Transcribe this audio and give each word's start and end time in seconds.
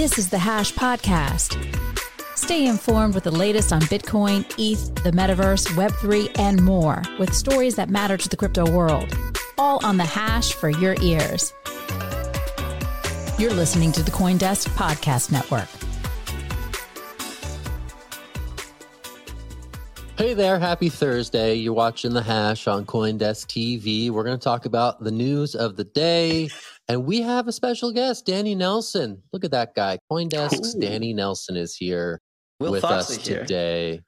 This 0.00 0.16
is 0.16 0.30
the 0.30 0.38
Hash 0.38 0.72
Podcast. 0.72 1.58
Stay 2.34 2.64
informed 2.64 3.14
with 3.14 3.24
the 3.24 3.30
latest 3.30 3.70
on 3.70 3.82
Bitcoin, 3.82 4.46
ETH, 4.56 4.94
the 5.04 5.10
metaverse, 5.10 5.66
Web3, 5.74 6.38
and 6.38 6.62
more 6.62 7.02
with 7.18 7.34
stories 7.34 7.74
that 7.74 7.90
matter 7.90 8.16
to 8.16 8.26
the 8.26 8.34
crypto 8.34 8.64
world. 8.70 9.14
All 9.58 9.84
on 9.84 9.98
the 9.98 10.06
Hash 10.06 10.54
for 10.54 10.70
your 10.70 10.96
ears. 11.02 11.52
You're 13.38 13.52
listening 13.52 13.92
to 13.92 14.02
the 14.02 14.10
Coindesk 14.10 14.68
Podcast 14.70 15.30
Network. 15.30 15.68
Hey 20.16 20.32
there, 20.32 20.58
happy 20.58 20.88
Thursday. 20.88 21.56
You're 21.56 21.74
watching 21.74 22.14
The 22.14 22.22
Hash 22.22 22.66
on 22.68 22.86
Coindesk 22.86 23.48
TV. 23.48 24.08
We're 24.10 24.24
going 24.24 24.38
to 24.38 24.42
talk 24.42 24.64
about 24.64 25.04
the 25.04 25.10
news 25.10 25.54
of 25.54 25.76
the 25.76 25.84
day. 25.84 26.48
And 26.90 27.06
we 27.06 27.22
have 27.22 27.46
a 27.46 27.52
special 27.52 27.92
guest, 27.92 28.26
Danny 28.26 28.56
Nelson. 28.56 29.22
Look 29.32 29.44
at 29.44 29.52
that 29.52 29.76
guy. 29.76 29.98
Coindesk's 30.10 30.74
Ooh. 30.74 30.80
Danny 30.80 31.12
Nelson 31.12 31.56
is 31.56 31.76
here 31.76 32.20
Will 32.58 32.72
with 32.72 32.82
Foxley 32.82 33.16
us 33.18 33.26
here. 33.26 33.40
today. 33.40 34.00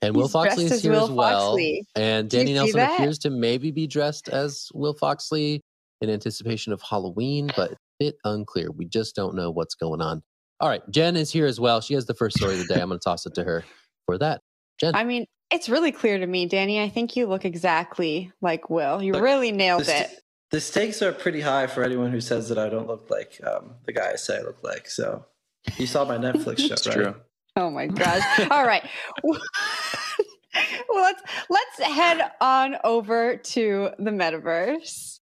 And 0.00 0.14
Will 0.14 0.26
He's 0.26 0.32
Foxley 0.32 0.64
is 0.66 0.80
here 0.80 0.92
Will 0.92 1.04
as 1.04 1.10
well. 1.10 1.50
Foxley. 1.50 1.84
And 1.96 2.30
Danny 2.30 2.54
Nelson 2.54 2.76
that? 2.76 2.94
appears 2.94 3.18
to 3.20 3.30
maybe 3.30 3.72
be 3.72 3.88
dressed 3.88 4.28
as 4.28 4.68
Will 4.74 4.94
Foxley 4.94 5.60
in 6.00 6.08
anticipation 6.08 6.72
of 6.72 6.80
Halloween, 6.82 7.50
but 7.56 7.72
it's 7.72 7.80
a 8.00 8.04
bit 8.04 8.14
unclear. 8.24 8.70
We 8.70 8.86
just 8.86 9.16
don't 9.16 9.34
know 9.34 9.50
what's 9.50 9.74
going 9.74 10.00
on. 10.00 10.22
All 10.60 10.68
right, 10.68 10.82
Jen 10.88 11.16
is 11.16 11.32
here 11.32 11.46
as 11.46 11.58
well. 11.58 11.80
She 11.80 11.94
has 11.94 12.06
the 12.06 12.14
first 12.14 12.36
story 12.36 12.54
of 12.54 12.66
the 12.66 12.72
day. 12.72 12.80
I'm 12.80 12.90
going 12.90 13.00
to 13.00 13.04
toss 13.04 13.26
it 13.26 13.34
to 13.34 13.42
her 13.42 13.64
for 14.06 14.18
that. 14.18 14.40
Jen. 14.78 14.94
I 14.94 15.02
mean, 15.02 15.26
it's 15.50 15.68
really 15.68 15.90
clear 15.90 16.16
to 16.16 16.26
me, 16.26 16.46
Danny. 16.46 16.80
I 16.80 16.88
think 16.88 17.16
you 17.16 17.26
look 17.26 17.44
exactly 17.44 18.30
like 18.40 18.70
Will. 18.70 19.02
You 19.02 19.14
Look, 19.14 19.22
really 19.22 19.50
nailed 19.50 19.80
The, 19.80 19.86
st- 19.86 20.10
it. 20.12 20.20
The 20.50 20.60
stakes 20.60 21.00
are 21.02 21.12
pretty 21.12 21.40
high 21.40 21.66
for 21.66 21.82
anyone 21.84 22.10
who 22.10 22.20
says 22.20 22.48
that 22.48 22.58
I 22.58 22.68
don't 22.68 22.86
look 22.88 23.08
like 23.10 23.40
um, 23.46 23.74
the 23.86 23.92
guy 23.92 24.10
I 24.12 24.16
say 24.16 24.38
I 24.38 24.42
look 24.42 24.62
like. 24.62 24.88
So 24.88 25.24
you 25.78 25.86
saw 25.86 26.04
my 26.04 26.18
Netflix 26.18 26.58
show, 26.66 26.74
It's 26.74 26.86
right? 26.86 26.96
true. 26.96 27.14
Oh 27.56 27.70
my 27.70 27.86
gosh. 27.86 28.48
All 28.50 28.64
right. 28.66 28.82
well, 29.22 29.40
let's 30.94 31.22
let's 31.48 31.80
head 31.80 32.30
on 32.40 32.76
over 32.84 33.36
to 33.36 33.90
the 33.98 34.10
metaverse. 34.10 35.18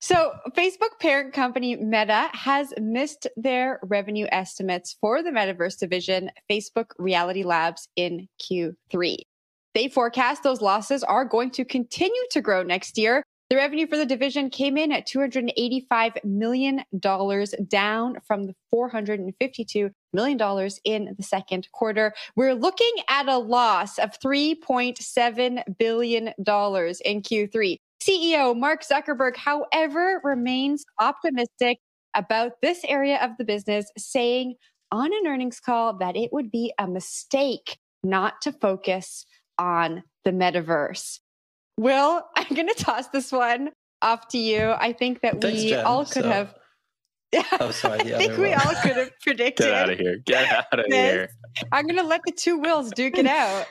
So, 0.00 0.32
Facebook 0.56 0.98
parent 1.00 1.32
company 1.32 1.76
Meta 1.76 2.28
has 2.32 2.74
missed 2.80 3.28
their 3.36 3.78
revenue 3.84 4.26
estimates 4.32 4.96
for 5.00 5.22
the 5.22 5.30
metaverse 5.30 5.78
division, 5.78 6.28
Facebook 6.50 6.86
Reality 6.98 7.44
Labs 7.44 7.88
in 7.94 8.26
Q3. 8.42 9.18
They 9.74 9.88
forecast 9.88 10.42
those 10.42 10.60
losses 10.60 11.04
are 11.04 11.24
going 11.24 11.52
to 11.52 11.64
continue 11.64 12.20
to 12.32 12.40
grow 12.40 12.64
next 12.64 12.98
year. 12.98 13.22
The 13.52 13.58
revenue 13.58 13.86
for 13.86 13.98
the 13.98 14.06
division 14.06 14.48
came 14.48 14.78
in 14.78 14.92
at 14.92 15.06
$285 15.06 16.24
million, 16.24 16.84
down 17.68 18.16
from 18.26 18.46
the 18.46 18.54
$452 18.74 19.90
million 20.14 20.70
in 20.84 21.14
the 21.14 21.22
second 21.22 21.68
quarter. 21.70 22.14
We're 22.34 22.54
looking 22.54 22.94
at 23.10 23.28
a 23.28 23.36
loss 23.36 23.98
of 23.98 24.18
$3.7 24.20 25.62
billion 25.78 26.28
in 26.28 26.34
Q3. 26.38 27.76
CEO 28.02 28.58
Mark 28.58 28.84
Zuckerberg, 28.84 29.36
however, 29.36 30.22
remains 30.24 30.86
optimistic 30.98 31.76
about 32.14 32.52
this 32.62 32.80
area 32.88 33.18
of 33.22 33.32
the 33.36 33.44
business, 33.44 33.90
saying 33.98 34.54
on 34.90 35.12
an 35.12 35.26
earnings 35.26 35.60
call 35.60 35.98
that 35.98 36.16
it 36.16 36.32
would 36.32 36.50
be 36.50 36.72
a 36.78 36.88
mistake 36.88 37.76
not 38.02 38.40
to 38.40 38.50
focus 38.50 39.26
on 39.58 40.04
the 40.24 40.30
metaverse. 40.30 41.18
Will, 41.78 42.22
I'm 42.52 42.56
going 42.66 42.68
to 42.68 42.84
toss 42.84 43.08
this 43.08 43.32
one 43.32 43.70
off 44.02 44.28
to 44.28 44.38
you. 44.38 44.72
I 44.72 44.92
think 44.92 45.22
that 45.22 45.40
Thanks, 45.40 45.62
we 45.62 45.70
Jen. 45.70 45.86
all 45.86 46.04
could 46.04 46.24
So- 46.24 46.28
have. 46.28 46.54
Oh, 47.60 47.70
sorry, 47.70 48.00
I 48.00 48.18
think 48.18 48.36
we 48.36 48.50
one. 48.50 48.60
all 48.60 48.74
could 48.82 48.94
have 48.96 49.10
predicted. 49.22 49.64
Get 49.68 49.72
out 49.74 49.88
of 49.88 49.98
here. 49.98 50.18
Get 50.26 50.52
out 50.70 50.78
of 50.80 50.84
this. 50.90 51.12
here. 51.12 51.28
I'm 51.72 51.86
going 51.86 51.96
to 51.96 52.02
let 52.02 52.20
the 52.26 52.32
two 52.32 52.58
Wills 52.58 52.90
duke 52.90 53.16
it 53.16 53.26
out. 53.26 53.64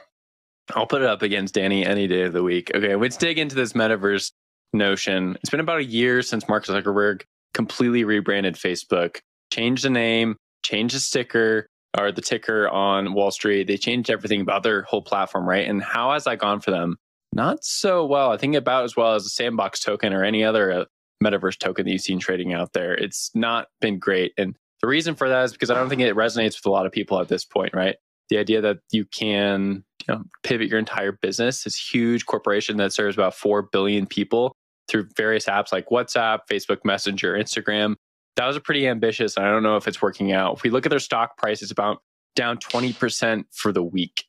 I'll 0.74 0.88
put 0.88 1.04
it 1.04 1.08
up 1.08 1.22
against 1.22 1.54
Danny 1.54 1.86
any 1.86 2.08
day 2.08 2.24
of 2.24 2.34
the 2.34 2.42
week. 2.42 2.72
Okay, 2.74 2.96
let's 2.96 3.18
dig 3.18 3.38
into 3.38 3.54
this 3.56 3.74
metaverse 3.74 4.32
notion. 4.74 5.36
It's 5.42 5.52
been 5.52 5.60
about 5.60 5.78
a 5.78 5.84
year 5.84 6.24
since 6.24 6.48
Mark 6.50 6.66
Zuckerberg 6.66 7.22
completely 7.54 8.04
rebranded 8.04 8.56
Facebook, 8.56 9.20
changed 9.54 9.84
the 9.84 9.92
name, 9.92 10.38
changed 10.66 10.96
the 10.96 11.00
sticker 11.00 11.68
or 12.00 12.12
the 12.12 12.22
ticker 12.22 12.68
on 12.68 13.14
Wall 13.14 13.30
Street. 13.30 13.68
They 13.68 13.78
changed 13.78 14.10
everything 14.10 14.42
about 14.42 14.64
their 14.64 14.82
whole 14.84 15.04
platform, 15.04 15.48
right? 15.48 15.68
And 15.70 15.84
how 15.84 16.14
has 16.14 16.24
that 16.24 16.40
gone 16.40 16.62
for 16.62 16.72
them? 16.72 16.98
Not 17.34 17.64
so 17.64 18.06
well. 18.06 18.32
I 18.32 18.38
think 18.38 18.56
about 18.56 18.84
as 18.84 18.96
well 18.96 19.16
as 19.16 19.26
a 19.26 19.30
sandbox 19.30 19.80
token 19.80 20.14
or 20.14 20.24
any 20.24 20.44
other 20.44 20.72
uh, 20.72 20.86
metaverse 21.24 21.58
token 21.58 21.86
that 21.86 21.92
you've 21.92 22.02
seen 22.02 22.20
trading 22.20 22.54
out 22.54 22.74
there. 22.74 22.94
It's 22.94 23.32
not 23.34 23.68
been 23.80 24.00
great. 24.00 24.34
And 24.38 24.56
the 24.82 24.88
reason 24.88 25.16
for 25.16 25.30
that 25.30 25.44
is 25.46 25.52
because 25.52 25.70
I 25.70 25.76
don't 25.76 25.90
think 25.90 26.02
it 26.02 26.16
resonates 26.16 26.58
with 26.58 26.66
a 26.66 26.72
lot 26.72 26.86
of 26.86 26.92
people 26.92 27.20
at 27.20 27.28
this 27.28 27.46
point, 27.46 27.74
right? 27.74 27.96
The 28.30 28.38
idea 28.38 28.62
that 28.62 28.80
you 28.92 29.06
can 29.06 29.84
you 30.08 30.16
know, 30.16 30.24
pivot 30.44 30.68
your 30.68 30.80
entire 30.80 31.12
business, 31.12 31.64
this 31.64 31.78
huge 31.78 32.26
corporation 32.26 32.78
that 32.78 32.94
serves 32.94 33.16
about 33.16 33.36
4 33.36 33.64
billion 33.72 34.08
people 34.08 34.56
through 34.90 35.08
various 35.16 35.46
apps 35.46 35.72
like 35.72 35.88
WhatsApp, 35.90 36.40
Facebook 36.52 36.80
Messenger, 36.84 37.34
Instagram. 37.34 37.96
That 38.36 38.48
was 38.48 38.56
a 38.56 38.62
pretty 38.62 38.88
ambitious. 38.88 39.38
And 39.38 39.46
I 39.46 39.52
don't 39.52 39.64
know 39.64 39.78
if 39.78 39.88
it's 39.88 40.02
working 40.02 40.32
out. 40.32 40.58
If 40.58 40.64
we 40.64 40.70
look 40.70 40.86
at 40.86 40.90
their 40.90 41.00
stock 41.00 41.38
price, 41.38 41.62
it's 41.62 41.72
about 41.72 42.00
down 42.36 42.58
20% 42.58 43.44
for 43.52 43.72
the 43.72 43.84
week, 43.84 44.24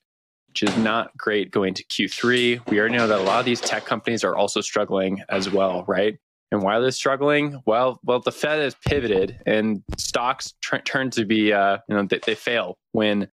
which 0.53 0.63
is 0.65 0.77
not 0.77 1.17
great 1.17 1.51
going 1.51 1.73
to 1.73 1.83
Q3. 1.85 2.69
We 2.69 2.79
already 2.79 2.95
know 2.99 3.07
that 3.07 3.19
a 3.19 3.23
lot 3.23 3.41
of 3.41 3.47
these 3.47 3.59
tech 3.59 3.87
companies 3.87 4.23
are 4.23 4.37
also 4.37 4.61
struggling 4.61 5.23
as 5.31 5.49
well, 5.49 5.83
right? 5.89 6.19
And 6.51 6.63
why 6.63 6.77
are 6.77 6.83
they 6.83 6.91
struggling? 6.91 7.63
Well, 7.65 7.99
well, 8.05 8.21
the 8.21 8.33
Fed 8.33 8.61
has 8.61 8.77
pivoted, 8.87 9.41
and 9.47 9.83
stocks 9.97 10.53
tr- 10.61 10.77
turn 10.77 11.09
to 11.13 11.25
be, 11.25 11.55
uh, 11.55 11.79
you 11.89 11.97
know, 11.97 12.03
they, 12.03 12.21
they 12.27 12.35
fail 12.35 12.77
when 12.91 13.29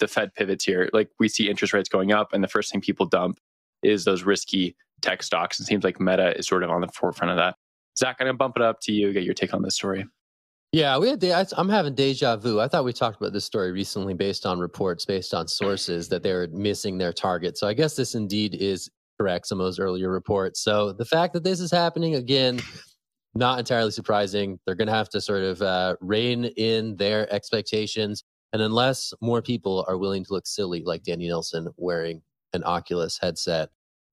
the 0.00 0.08
Fed 0.08 0.34
pivots 0.34 0.64
here. 0.64 0.90
Like 0.92 1.10
we 1.20 1.28
see 1.28 1.48
interest 1.48 1.72
rates 1.72 1.88
going 1.88 2.10
up, 2.10 2.32
and 2.32 2.42
the 2.42 2.48
first 2.48 2.72
thing 2.72 2.80
people 2.80 3.06
dump 3.06 3.38
is 3.84 4.04
those 4.04 4.24
risky 4.24 4.74
tech 5.00 5.22
stocks. 5.22 5.60
It 5.60 5.66
seems 5.66 5.84
like 5.84 6.00
Meta 6.00 6.36
is 6.36 6.48
sort 6.48 6.64
of 6.64 6.70
on 6.70 6.80
the 6.80 6.88
forefront 6.88 7.30
of 7.30 7.36
that. 7.36 7.54
Zach, 7.96 8.16
I'm 8.18 8.26
gonna 8.26 8.36
bump 8.36 8.56
it 8.56 8.62
up 8.62 8.80
to 8.80 8.92
you. 8.92 9.12
Get 9.12 9.22
your 9.22 9.34
take 9.34 9.54
on 9.54 9.62
this 9.62 9.76
story. 9.76 10.06
Yeah, 10.74 10.98
we 10.98 11.08
had. 11.08 11.20
de- 11.20 11.32
I- 11.32 11.46
I'm 11.56 11.68
having 11.68 11.94
deja 11.94 12.34
vu. 12.34 12.58
I 12.58 12.66
thought 12.66 12.84
we 12.84 12.92
talked 12.92 13.16
about 13.20 13.32
this 13.32 13.44
story 13.44 13.70
recently, 13.70 14.12
based 14.12 14.44
on 14.44 14.58
reports, 14.58 15.04
based 15.04 15.32
on 15.32 15.46
sources 15.46 16.08
that 16.08 16.24
they 16.24 16.32
were 16.32 16.48
missing 16.50 16.98
their 16.98 17.12
target. 17.12 17.56
So 17.56 17.68
I 17.68 17.74
guess 17.74 17.94
this 17.94 18.16
indeed 18.16 18.56
is 18.56 18.90
correct. 19.16 19.46
Some 19.46 19.60
of 19.60 19.66
those 19.66 19.78
earlier 19.78 20.10
reports. 20.10 20.64
So 20.64 20.92
the 20.92 21.04
fact 21.04 21.32
that 21.34 21.44
this 21.44 21.60
is 21.60 21.70
happening 21.70 22.16
again, 22.16 22.60
not 23.36 23.60
entirely 23.60 23.92
surprising. 23.92 24.58
They're 24.66 24.74
going 24.74 24.88
to 24.88 24.92
have 24.94 25.08
to 25.10 25.20
sort 25.20 25.44
of 25.44 25.62
uh, 25.62 25.94
rein 26.00 26.46
in 26.56 26.96
their 26.96 27.32
expectations, 27.32 28.24
and 28.52 28.60
unless 28.60 29.12
more 29.20 29.42
people 29.42 29.84
are 29.86 29.96
willing 29.96 30.24
to 30.24 30.32
look 30.32 30.48
silly, 30.48 30.82
like 30.82 31.04
Danny 31.04 31.28
Nelson 31.28 31.68
wearing 31.76 32.20
an 32.52 32.64
Oculus 32.64 33.16
headset, 33.22 33.68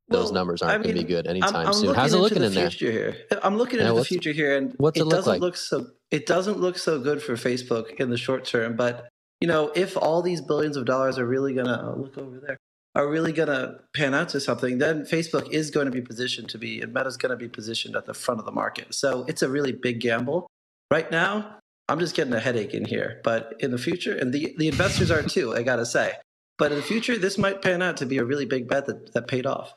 those 0.10 0.26
Well, 0.26 0.34
numbers 0.34 0.62
aren't 0.62 0.74
I 0.74 0.84
going 0.84 0.96
to 0.96 1.02
be 1.02 1.08
good 1.08 1.28
anytime 1.28 1.56
I'm, 1.56 1.68
I'm 1.68 1.74
soon. 1.74 1.96
How's 1.96 2.14
it 2.14 2.18
looking 2.20 2.44
in 2.44 2.54
there? 2.54 2.70
here. 2.70 3.16
I'm 3.42 3.58
looking 3.58 3.80
into 3.80 3.94
the 3.94 4.06
future 4.06 4.32
here, 4.32 4.58
and 4.58 4.74
what's 4.78 4.98
it 4.98 5.02
it 5.02 5.06
look 5.06 5.14
doesn't 5.14 5.32
like? 5.32 5.42
look 5.42 5.58
so. 5.58 5.88
It 6.10 6.26
doesn't 6.26 6.60
look 6.60 6.78
so 6.78 7.00
good 7.00 7.22
for 7.22 7.34
Facebook 7.34 7.92
in 8.00 8.10
the 8.10 8.18
short 8.18 8.44
term. 8.46 8.76
But 8.76 9.08
you 9.40 9.48
know, 9.48 9.72
if 9.76 9.98
all 9.98 10.22
these 10.22 10.42
billions 10.42 10.76
of 10.78 10.86
dollars 10.86 11.18
are 11.18 11.26
really 11.26 11.54
gonna 11.54 11.94
oh, 11.96 12.02
look 12.02 12.18
over 12.18 12.40
there, 12.46 12.58
are 12.96 13.08
really 13.10 13.32
gonna 13.32 13.80
pan 13.96 14.14
out 14.14 14.30
to 14.30 14.40
something, 14.40 14.78
then 14.80 15.04
Facebook 15.04 15.50
is 15.52 15.72
going 15.72 15.86
to 15.86 15.92
be 15.92 16.02
positioned 16.02 16.50
to 16.50 16.58
be, 16.58 16.82
and 16.82 16.94
Meta's 16.94 17.18
going 17.18 17.30
to 17.32 17.38
be 17.38 17.48
positioned 17.48 17.96
at 17.96 18.06
the 18.06 18.14
front 18.14 18.40
of 18.40 18.46
the 18.46 18.52
market. 18.52 18.94
So 18.94 19.26
it's 19.28 19.42
a 19.42 19.50
really 19.50 19.72
big 19.72 20.02
gamble. 20.02 20.48
Right 20.92 21.10
now, 21.10 21.58
I'm 21.88 22.00
just 22.00 22.16
getting 22.16 22.34
a 22.34 22.40
headache 22.40 22.74
in 22.74 22.84
here. 22.86 23.22
But 23.24 23.54
in 23.60 23.72
the 23.72 23.78
future, 23.78 24.16
and 24.16 24.34
the 24.34 24.54
the 24.58 24.68
investors 24.68 25.10
are 25.10 25.24
too, 25.24 25.56
I 25.56 25.64
gotta 25.64 25.86
say. 25.86 26.14
But 26.58 26.72
in 26.72 26.78
the 26.78 26.84
future, 26.84 27.18
this 27.18 27.38
might 27.38 27.62
pan 27.62 27.82
out 27.82 27.98
to 27.98 28.06
be 28.06 28.18
a 28.18 28.26
really 28.26 28.46
big 28.46 28.68
bet 28.68 28.86
that, 28.86 29.14
that 29.14 29.28
paid 29.28 29.46
off. 29.48 29.74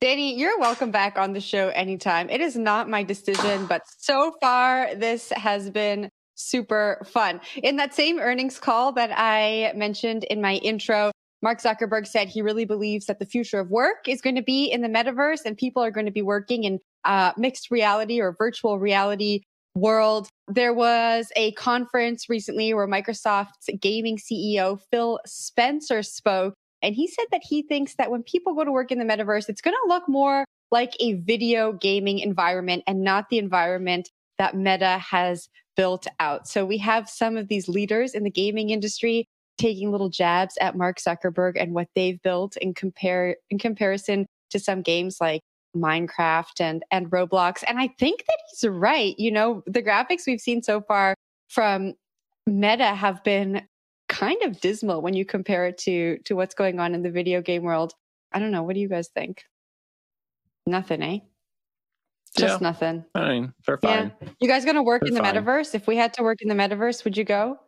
Danny, 0.00 0.38
you're 0.38 0.60
welcome 0.60 0.92
back 0.92 1.18
on 1.18 1.32
the 1.32 1.40
show 1.40 1.70
anytime. 1.70 2.30
It 2.30 2.40
is 2.40 2.54
not 2.54 2.88
my 2.88 3.02
decision, 3.02 3.66
but 3.66 3.82
so 3.98 4.32
far 4.40 4.94
this 4.94 5.30
has 5.30 5.70
been 5.70 6.08
super 6.36 7.04
fun. 7.04 7.40
In 7.64 7.74
that 7.78 7.94
same 7.94 8.20
earnings 8.20 8.60
call 8.60 8.92
that 8.92 9.10
I 9.12 9.72
mentioned 9.74 10.22
in 10.22 10.40
my 10.40 10.54
intro, 10.54 11.10
Mark 11.42 11.60
Zuckerberg 11.60 12.06
said 12.06 12.28
he 12.28 12.42
really 12.42 12.64
believes 12.64 13.06
that 13.06 13.18
the 13.18 13.26
future 13.26 13.58
of 13.58 13.70
work 13.70 14.06
is 14.06 14.20
going 14.20 14.36
to 14.36 14.42
be 14.42 14.66
in 14.66 14.82
the 14.82 14.88
metaverse 14.88 15.44
and 15.44 15.56
people 15.56 15.82
are 15.82 15.90
going 15.90 16.06
to 16.06 16.12
be 16.12 16.22
working 16.22 16.62
in 16.62 16.78
uh, 17.04 17.32
mixed 17.36 17.68
reality 17.72 18.20
or 18.20 18.36
virtual 18.38 18.78
reality 18.78 19.40
world. 19.74 20.28
There 20.46 20.72
was 20.72 21.32
a 21.34 21.50
conference 21.52 22.28
recently 22.28 22.72
where 22.72 22.86
Microsoft's 22.86 23.68
gaming 23.80 24.18
CEO 24.18 24.80
Phil 24.92 25.18
Spencer 25.26 26.04
spoke 26.04 26.54
and 26.82 26.94
he 26.94 27.06
said 27.06 27.26
that 27.32 27.42
he 27.44 27.62
thinks 27.62 27.94
that 27.96 28.10
when 28.10 28.22
people 28.22 28.54
go 28.54 28.64
to 28.64 28.72
work 28.72 28.92
in 28.92 28.98
the 28.98 29.04
metaverse, 29.04 29.48
it's 29.48 29.60
going 29.60 29.74
to 29.74 29.88
look 29.88 30.08
more 30.08 30.44
like 30.70 30.94
a 31.00 31.14
video 31.14 31.72
gaming 31.72 32.18
environment 32.18 32.84
and 32.86 33.02
not 33.02 33.28
the 33.30 33.38
environment 33.38 34.10
that 34.38 34.54
Meta 34.54 34.98
has 34.98 35.48
built 35.76 36.06
out. 36.20 36.46
So 36.46 36.64
we 36.64 36.78
have 36.78 37.08
some 37.08 37.36
of 37.36 37.48
these 37.48 37.68
leaders 37.68 38.14
in 38.14 38.24
the 38.24 38.30
gaming 38.30 38.70
industry 38.70 39.26
taking 39.58 39.90
little 39.90 40.08
jabs 40.08 40.56
at 40.60 40.76
Mark 40.76 40.98
Zuckerberg 40.98 41.60
and 41.60 41.74
what 41.74 41.88
they've 41.94 42.20
built 42.22 42.56
in 42.56 42.74
compare 42.74 43.36
in 43.50 43.58
comparison 43.58 44.26
to 44.50 44.58
some 44.58 44.82
games 44.82 45.18
like 45.20 45.40
Minecraft 45.76 46.60
and 46.60 46.82
and 46.90 47.10
Roblox. 47.10 47.64
And 47.66 47.78
I 47.78 47.88
think 47.98 48.24
that 48.26 48.38
he's 48.50 48.68
right. 48.68 49.14
You 49.18 49.32
know, 49.32 49.62
the 49.66 49.82
graphics 49.82 50.26
we've 50.26 50.40
seen 50.40 50.62
so 50.62 50.80
far 50.80 51.14
from 51.48 51.94
Meta 52.46 52.94
have 52.94 53.22
been 53.24 53.62
kind 54.18 54.42
of 54.42 54.60
dismal 54.60 55.00
when 55.02 55.14
you 55.14 55.24
compare 55.24 55.66
it 55.66 55.78
to 55.78 56.18
to 56.24 56.34
what's 56.34 56.54
going 56.54 56.80
on 56.80 56.94
in 56.94 57.02
the 57.02 57.10
video 57.10 57.40
game 57.40 57.62
world. 57.62 57.92
I 58.32 58.38
don't 58.38 58.50
know. 58.50 58.62
What 58.62 58.74
do 58.74 58.80
you 58.80 58.88
guys 58.88 59.08
think? 59.14 59.42
Nothing, 60.66 61.02
eh? 61.02 61.18
Just 62.36 62.54
Yeah. 62.60 62.68
nothing. 62.68 63.04
I 63.14 63.28
mean, 63.28 63.52
they're 63.66 63.78
fine. 63.78 64.12
Yeah. 64.20 64.28
You 64.40 64.48
guys 64.48 64.64
gonna 64.64 64.82
work 64.82 65.02
They're 65.02 65.08
in 65.08 65.14
the 65.14 65.20
fine. 65.20 65.34
metaverse? 65.34 65.74
If 65.74 65.86
we 65.86 65.96
had 65.96 66.12
to 66.14 66.22
work 66.22 66.38
in 66.42 66.48
the 66.48 66.54
metaverse, 66.54 67.04
would 67.04 67.16
you 67.16 67.24
go? 67.24 67.58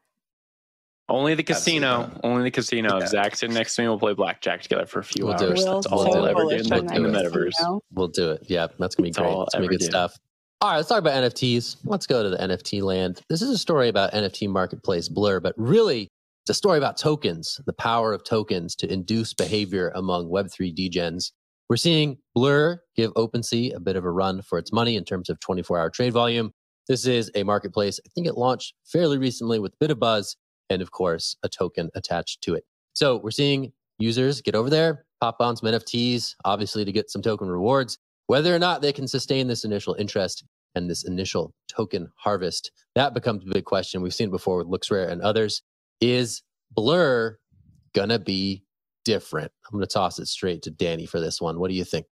Only 1.08 1.34
the 1.34 1.42
casino. 1.42 2.02
Absolutely. 2.02 2.30
Only 2.30 2.42
the 2.44 2.50
casino. 2.52 2.98
Yeah. 3.00 3.06
Zach 3.06 3.36
sitting 3.36 3.54
next 3.54 3.74
to 3.76 3.82
me. 3.82 3.88
We'll 3.88 3.98
play 3.98 4.14
blackjack 4.14 4.62
together 4.62 4.86
for 4.86 5.00
a 5.00 5.04
few 5.04 5.26
We'll 5.26 5.36
do 5.36 5.48
hours. 5.50 5.62
it. 5.62 5.64
That's 5.64 5.86
all 5.86 5.98
We'll 6.04 6.10
we'll 6.10 6.22
do 6.22 6.24
it. 6.26 6.30
ever 6.30 6.42
do 6.44 6.50
in 6.50 6.86
the, 6.86 6.94
in 6.94 7.02
the 7.02 7.08
metaverse. 7.08 7.80
We'll 7.92 8.08
do 8.08 8.30
it. 8.32 8.44
Yeah, 8.48 8.68
that's 8.78 8.94
gonna 8.94 9.06
be 9.08 9.10
That's 9.10 9.18
great. 9.18 9.42
It's 9.42 9.54
gonna 9.54 9.66
be 9.66 9.68
good 9.76 9.80
do. 9.80 9.86
stuff. 9.86 10.14
All 10.60 10.70
right, 10.70 10.76
let's 10.76 10.88
talk 10.90 10.98
about 10.98 11.14
NFTs. 11.14 11.78
Let's 11.84 12.06
go 12.06 12.22
to 12.22 12.28
the 12.28 12.36
NFT 12.36 12.82
land. 12.82 13.22
This 13.30 13.40
is 13.40 13.48
a 13.50 13.56
story 13.58 13.88
about 13.88 14.12
NFT 14.12 14.46
marketplace 14.48 15.08
Blur, 15.08 15.40
but 15.40 15.54
really 15.56 16.10
it's 16.50 16.56
a 16.56 16.58
story 16.58 16.78
about 16.78 16.96
tokens, 16.96 17.60
the 17.64 17.72
power 17.72 18.12
of 18.12 18.24
tokens 18.24 18.74
to 18.74 18.92
induce 18.92 19.32
behavior 19.32 19.92
among 19.94 20.28
Web3 20.28 20.74
degens. 20.74 21.30
We're 21.68 21.76
seeing 21.76 22.18
Blur 22.34 22.80
give 22.96 23.14
OpenSea 23.14 23.76
a 23.76 23.78
bit 23.78 23.94
of 23.94 24.04
a 24.04 24.10
run 24.10 24.42
for 24.42 24.58
its 24.58 24.72
money 24.72 24.96
in 24.96 25.04
terms 25.04 25.30
of 25.30 25.38
24 25.38 25.78
hour 25.78 25.90
trade 25.90 26.12
volume. 26.12 26.50
This 26.88 27.06
is 27.06 27.30
a 27.36 27.44
marketplace. 27.44 28.00
I 28.04 28.08
think 28.16 28.26
it 28.26 28.36
launched 28.36 28.74
fairly 28.84 29.16
recently 29.16 29.60
with 29.60 29.74
a 29.74 29.76
bit 29.78 29.92
of 29.92 30.00
buzz 30.00 30.36
and, 30.68 30.82
of 30.82 30.90
course, 30.90 31.36
a 31.44 31.48
token 31.48 31.88
attached 31.94 32.42
to 32.42 32.54
it. 32.54 32.64
So 32.94 33.20
we're 33.22 33.30
seeing 33.30 33.72
users 34.00 34.40
get 34.40 34.56
over 34.56 34.70
there, 34.70 35.04
pop 35.20 35.36
on 35.38 35.56
some 35.56 35.70
NFTs, 35.70 36.34
obviously 36.44 36.84
to 36.84 36.90
get 36.90 37.12
some 37.12 37.22
token 37.22 37.48
rewards. 37.48 37.96
Whether 38.26 38.52
or 38.52 38.58
not 38.58 38.82
they 38.82 38.92
can 38.92 39.06
sustain 39.06 39.46
this 39.46 39.64
initial 39.64 39.94
interest 40.00 40.42
and 40.74 40.90
this 40.90 41.04
initial 41.04 41.54
token 41.68 42.10
harvest, 42.16 42.72
that 42.96 43.14
becomes 43.14 43.44
a 43.44 43.54
big 43.54 43.66
question. 43.66 44.02
We've 44.02 44.12
seen 44.12 44.30
it 44.30 44.32
before 44.32 44.58
with 44.58 44.66
LooksRare 44.66 45.08
and 45.08 45.22
others. 45.22 45.62
Is 46.00 46.42
Blur 46.72 47.38
gonna 47.94 48.18
be 48.18 48.64
different? 49.04 49.52
I'm 49.66 49.78
gonna 49.78 49.86
toss 49.86 50.18
it 50.18 50.26
straight 50.26 50.62
to 50.62 50.70
Danny 50.70 51.06
for 51.06 51.20
this 51.20 51.40
one. 51.40 51.58
What 51.60 51.70
do 51.70 51.74
you 51.76 51.84
think? 51.84 52.06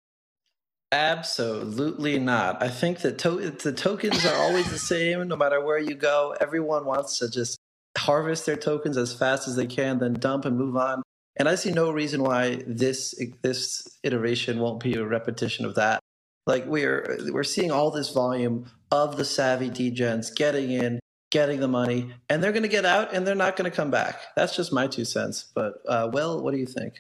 Absolutely 0.92 2.20
not. 2.20 2.64
I 2.64 2.70
think 2.70 3.00
that 3.02 3.20
to- 3.20 3.52
the 3.52 3.74
tokens 3.74 4.26
are 4.26 4.36
always 4.36 4.72
the 4.72 4.80
same 4.80 5.28
no 5.28 5.36
matter 5.36 5.64
where 5.64 5.80
you 5.80 5.96
go. 5.96 6.36
Everyone 6.42 6.86
wants 6.86 7.20
to 7.20 7.30
just 7.30 7.58
harvest 7.98 8.46
their 8.46 8.56
tokens 8.58 8.98
as 8.98 9.14
fast 9.14 9.48
as 9.48 9.56
they 9.56 9.68
can, 9.68 10.00
then 10.00 10.14
dump 10.14 10.46
and 10.46 10.58
move 10.58 10.78
on. 10.78 11.04
And 11.38 11.50
I 11.50 11.56
see 11.56 11.72
no 11.72 11.92
reason 11.92 12.24
why 12.24 12.64
this 12.68 13.16
this 13.44 13.88
iteration 14.04 14.60
won't 14.60 14.82
be 14.82 14.96
a 14.96 15.06
repetition 15.06 15.66
of 15.66 15.76
that. 15.76 16.00
Like 16.48 16.66
we're 16.66 17.18
we're 17.32 17.44
seeing 17.44 17.72
all 17.72 17.92
this 17.92 18.12
volume 18.12 18.72
of 18.92 19.18
the 19.18 19.26
savvy 19.26 19.70
degens 19.70 20.34
getting 20.36 20.72
in, 20.72 21.00
getting 21.32 21.60
the 21.60 21.68
money, 21.68 22.14
and 22.30 22.44
they're 22.44 22.52
going 22.52 22.64
to 22.64 22.70
get 22.70 22.86
out, 22.86 23.14
and 23.14 23.26
they're 23.26 23.36
not 23.36 23.56
going 23.56 23.70
to 23.70 23.76
come 23.76 23.92
back. 23.92 24.22
That's 24.36 24.56
just 24.56 24.72
my 24.72 24.88
two 24.88 25.06
cents. 25.06 25.52
But 25.54 25.76
uh, 25.88 26.10
well, 26.12 26.42
what 26.42 26.52
do 26.52 26.58
you 26.58 26.66
think? 26.66 26.96